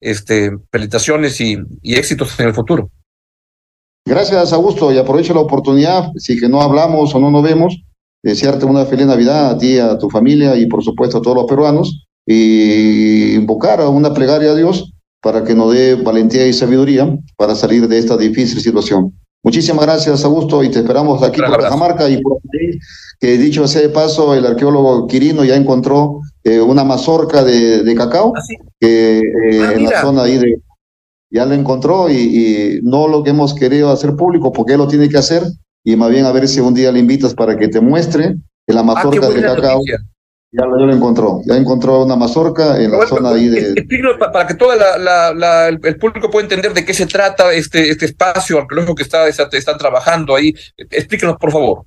este, 0.01 0.51
felicitaciones 0.69 1.39
y, 1.39 1.57
y 1.81 1.95
éxitos 1.95 2.37
en 2.37 2.47
el 2.47 2.53
futuro. 2.53 2.91
Gracias, 4.07 4.53
Augusto, 4.53 4.93
y 4.93 4.97
aprovecho 4.97 5.33
la 5.33 5.41
oportunidad, 5.41 6.11
si 6.15 6.39
que 6.39 6.47
no 6.47 6.61
hablamos 6.61 7.13
o 7.13 7.19
no 7.19 7.29
nos 7.29 7.43
vemos, 7.43 7.83
desearte 8.23 8.65
una 8.65 8.85
feliz 8.85 9.05
Navidad 9.05 9.49
a 9.49 9.57
ti, 9.57 9.77
a 9.79 9.97
tu 9.97 10.09
familia 10.09 10.55
y 10.55 10.65
por 10.65 10.81
supuesto 10.81 11.17
a 11.17 11.21
todos 11.21 11.35
los 11.35 11.45
peruanos, 11.45 12.07
y 12.25 13.35
invocar 13.35 13.81
a 13.81 13.89
una 13.89 14.13
plegaria 14.13 14.51
a 14.51 14.55
Dios 14.55 14.93
para 15.21 15.43
que 15.43 15.53
nos 15.53 15.73
dé 15.73 15.95
valentía 15.95 16.47
y 16.47 16.53
sabiduría 16.53 17.17
para 17.35 17.53
salir 17.53 17.87
de 17.89 17.97
esta 17.97 18.15
difícil 18.15 18.61
situación. 18.61 19.13
Muchísimas 19.43 19.85
gracias, 19.85 20.23
Augusto, 20.23 20.63
y 20.63 20.69
te 20.69 20.79
esperamos 20.79 21.21
aquí 21.21 21.41
por 21.41 21.59
Cajamarca 21.59 22.09
y 22.09 22.21
por 22.21 22.37
que 23.19 23.37
dicho 23.37 23.67
sea 23.67 23.81
de 23.81 23.89
paso, 23.89 24.33
el 24.35 24.45
arqueólogo 24.45 25.07
Quirino 25.07 25.43
ya 25.43 25.55
encontró 25.55 26.21
eh, 26.43 26.61
una 26.61 26.83
mazorca 26.83 27.43
de, 27.43 27.95
cacao 27.95 28.31
¿Ah, 28.35 28.41
que 28.79 29.19
eh, 29.19 29.61
ah, 29.63 29.73
en 29.73 29.83
la 29.83 30.01
zona 30.01 30.23
ahí 30.23 30.37
de 30.37 30.61
ya 31.29 31.45
lo 31.45 31.53
encontró 31.53 32.09
y, 32.09 32.79
no 32.83 33.07
lo 33.07 33.23
que 33.23 33.31
hemos 33.31 33.53
querido 33.53 33.91
hacer 33.91 34.15
público 34.15 34.51
porque 34.51 34.73
él 34.73 34.79
lo 34.79 34.87
tiene 34.87 35.09
que 35.09 35.17
hacer 35.17 35.43
y 35.83 35.95
más 35.95 36.09
bien 36.09 36.25
a 36.25 36.31
ver 36.31 36.47
si 36.47 36.59
un 36.59 36.73
día 36.73 36.91
le 36.91 36.99
invitas 36.99 37.33
para 37.33 37.57
que 37.57 37.67
te 37.67 37.81
muestre 37.81 38.35
la 38.67 38.81
ah, 38.81 38.83
mazorca 38.83 39.29
de 39.29 39.41
cacao. 39.41 39.81
Ya 40.49 40.65
lo, 40.65 40.93
encontró, 40.93 41.41
ya 41.45 41.57
encontró 41.57 42.05
una 42.05 42.15
mazorca 42.15 42.81
en 42.81 42.91
la 42.91 43.05
zona 43.05 43.31
ahí 43.31 43.49
de... 43.49 43.85
Para 44.17 44.47
que 44.47 44.53
todo 44.53 44.73
la, 44.75 45.67
el, 45.67 45.97
público 45.97 46.31
pueda 46.31 46.45
entender 46.45 46.73
de 46.73 46.85
qué 46.85 46.93
se 46.93 47.05
trata 47.05 47.51
este, 47.53 47.89
este 47.89 48.05
espacio 48.05 48.59
arqueológico 48.59 48.95
que 48.95 49.03
está, 49.03 49.27
está, 49.27 49.77
trabajando 49.77 50.35
ahí. 50.35 50.53
Explíquenos, 50.77 51.35
por 51.35 51.51
favor. 51.51 51.83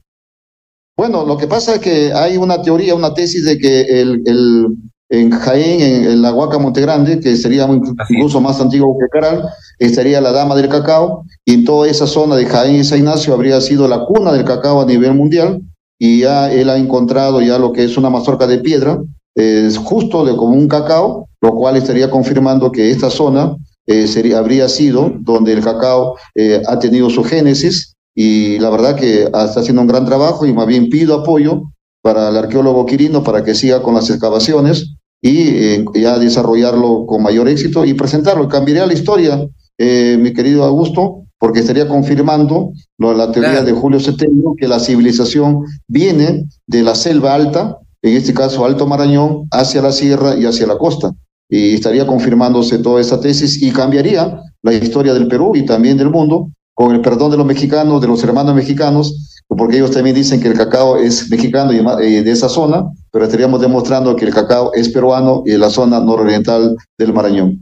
Bueno, 0.94 1.24
lo 1.24 1.38
que 1.38 1.46
pasa 1.46 1.76
es 1.76 1.80
que 1.80 2.12
hay 2.12 2.36
una 2.36 2.60
teoría, 2.60 2.94
una 2.94 3.14
tesis 3.14 3.46
de 3.46 3.58
que 3.58 3.80
el, 3.80 4.22
el, 4.26 4.66
en 5.10 5.30
Jaén, 5.30 6.04
en, 6.06 6.22
la 6.22 6.32
Huaca 6.32 6.58
Montegrande, 6.58 7.18
que 7.18 7.36
sería 7.36 7.68
incluso 8.08 8.40
más 8.40 8.60
antiguo 8.60 8.96
que 8.98 9.08
Caral, 9.08 9.42
estaría 9.78 10.20
la 10.20 10.30
Dama 10.30 10.54
del 10.54 10.68
Cacao, 10.68 11.24
y 11.44 11.54
en 11.54 11.64
toda 11.64 11.88
esa 11.88 12.06
zona 12.06 12.36
de 12.36 12.46
Jaén 12.46 12.76
y 12.76 12.84
San 12.84 13.00
Ignacio 13.00 13.34
habría 13.34 13.60
sido 13.60 13.88
la 13.88 14.04
cuna 14.04 14.32
del 14.32 14.44
cacao 14.44 14.80
a 14.80 14.86
nivel 14.86 15.14
mundial, 15.14 15.60
y 15.98 16.20
ya 16.20 16.50
él 16.50 16.70
ha 16.70 16.78
encontrado 16.78 17.42
ya 17.42 17.58
lo 17.58 17.72
que 17.72 17.84
es 17.84 17.96
una 17.98 18.08
mazorca 18.08 18.46
de 18.46 18.58
piedra, 18.58 19.02
es 19.34 19.76
justo 19.78 20.24
de 20.24 20.36
como 20.36 20.56
un 20.56 20.68
cacao, 20.68 21.26
lo 21.40 21.54
cual 21.54 21.76
estaría 21.76 22.08
confirmando 22.08 22.70
que 22.70 22.90
esta 22.90 23.10
zona 23.10 23.56
eh, 23.86 24.06
sería, 24.06 24.38
habría 24.38 24.68
sido 24.68 25.12
donde 25.20 25.52
el 25.52 25.62
cacao 25.62 26.16
eh, 26.36 26.62
ha 26.68 26.78
tenido 26.78 27.10
su 27.10 27.24
génesis, 27.24 27.94
y 28.14 28.60
la 28.60 28.70
verdad 28.70 28.94
que 28.94 29.24
está 29.24 29.60
haciendo 29.60 29.82
un 29.82 29.88
gran 29.88 30.04
trabajo, 30.04 30.46
y 30.46 30.52
más 30.52 30.68
bien 30.68 30.88
pido 30.88 31.16
apoyo 31.16 31.62
para 32.00 32.28
el 32.28 32.36
arqueólogo 32.36 32.86
Quirino 32.86 33.24
para 33.24 33.42
que 33.42 33.54
siga 33.54 33.82
con 33.82 33.94
las 33.94 34.08
excavaciones 34.08 34.96
y 35.22 35.48
eh, 35.48 35.84
ya 35.94 36.18
desarrollarlo 36.18 37.06
con 37.06 37.22
mayor 37.22 37.48
éxito 37.48 37.84
y 37.84 37.94
presentarlo. 37.94 38.48
Cambiaría 38.48 38.86
la 38.86 38.94
historia, 38.94 39.46
eh, 39.78 40.16
mi 40.18 40.32
querido 40.32 40.64
Augusto, 40.64 41.24
porque 41.38 41.60
estaría 41.60 41.88
confirmando 41.88 42.72
la 42.98 43.32
teoría 43.32 43.62
de 43.62 43.72
Julio 43.72 43.98
Setelio, 43.98 44.54
que 44.56 44.68
la 44.68 44.78
civilización 44.78 45.64
viene 45.88 46.46
de 46.66 46.82
la 46.82 46.94
selva 46.94 47.34
alta, 47.34 47.78
en 48.02 48.16
este 48.16 48.34
caso 48.34 48.64
Alto 48.64 48.86
Marañón, 48.86 49.48
hacia 49.50 49.80
la 49.80 49.92
sierra 49.92 50.36
y 50.36 50.44
hacia 50.44 50.66
la 50.66 50.76
costa. 50.76 51.12
Y 51.48 51.74
estaría 51.74 52.06
confirmándose 52.06 52.78
toda 52.78 53.00
esa 53.00 53.20
tesis 53.20 53.62
y 53.62 53.72
cambiaría 53.72 54.38
la 54.62 54.72
historia 54.74 55.14
del 55.14 55.28
Perú 55.28 55.56
y 55.56 55.64
también 55.64 55.96
del 55.96 56.10
mundo, 56.10 56.50
con 56.74 56.94
el 56.94 57.00
perdón 57.00 57.30
de 57.30 57.38
los 57.38 57.46
mexicanos, 57.46 58.00
de 58.00 58.06
los 58.06 58.22
hermanos 58.22 58.54
mexicanos, 58.54 59.42
porque 59.48 59.76
ellos 59.76 59.90
también 59.90 60.14
dicen 60.14 60.40
que 60.40 60.48
el 60.48 60.54
cacao 60.54 60.96
es 60.96 61.30
mexicano 61.30 61.72
y 61.72 62.22
de 62.22 62.30
esa 62.30 62.48
zona, 62.48 62.84
pero 63.12 63.24
estaríamos 63.24 63.60
demostrando 63.60 64.16
que 64.16 64.24
el 64.24 64.34
cacao 64.34 64.72
es 64.74 64.88
peruano 64.88 65.42
y 65.46 65.50
de 65.52 65.58
la 65.58 65.70
zona 65.70 66.00
nororiental 66.00 66.76
del 66.98 67.12
Marañón. 67.12 67.60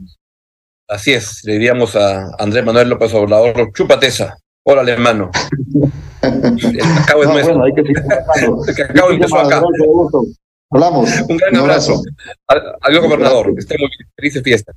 Así 0.87 1.13
es, 1.13 1.43
le 1.43 1.53
diríamos 1.53 1.95
a 1.95 2.31
Andrés 2.39 2.65
Manuel 2.65 2.89
López 2.89 3.13
Obrador, 3.13 3.71
chúpate 3.73 4.07
esa, 4.07 4.37
órale 4.63 4.91
hermano. 4.91 5.29
el 6.21 6.77
cacao 6.77 7.23
es 7.23 7.29
nuestro. 7.29 7.65
el 7.65 8.75
cacao 8.75 9.11
empezó 9.11 9.39
acá. 9.39 9.61
Hablamos. 10.71 11.09
Un 11.27 11.37
gran 11.37 11.55
abrazo. 11.55 12.01
Adiós, 12.81 13.03
gobernador. 13.03 13.53
Estemos 13.57 13.89
felices 14.15 14.43
fiestas. 14.43 14.75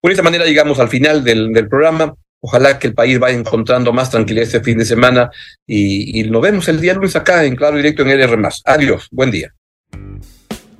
Por 0.00 0.12
esta 0.12 0.22
manera 0.22 0.44
llegamos 0.44 0.78
al 0.78 0.88
final 0.88 1.24
del, 1.24 1.52
del 1.52 1.68
programa. 1.68 2.14
Ojalá 2.40 2.78
que 2.78 2.88
el 2.88 2.94
país 2.94 3.18
vaya 3.18 3.36
encontrando 3.36 3.92
más 3.92 4.10
tranquilidad 4.10 4.46
este 4.46 4.60
fin 4.60 4.78
de 4.78 4.84
semana 4.84 5.30
y, 5.66 6.20
y 6.20 6.30
nos 6.30 6.42
vemos 6.42 6.68
el 6.68 6.80
día 6.80 6.94
lunes 6.94 7.14
acá 7.14 7.44
en 7.44 7.56
Claro 7.56 7.76
Directo 7.76 8.02
en 8.02 8.10
LR+. 8.10 8.48
Adiós, 8.64 9.08
buen 9.10 9.30
día. 9.30 9.52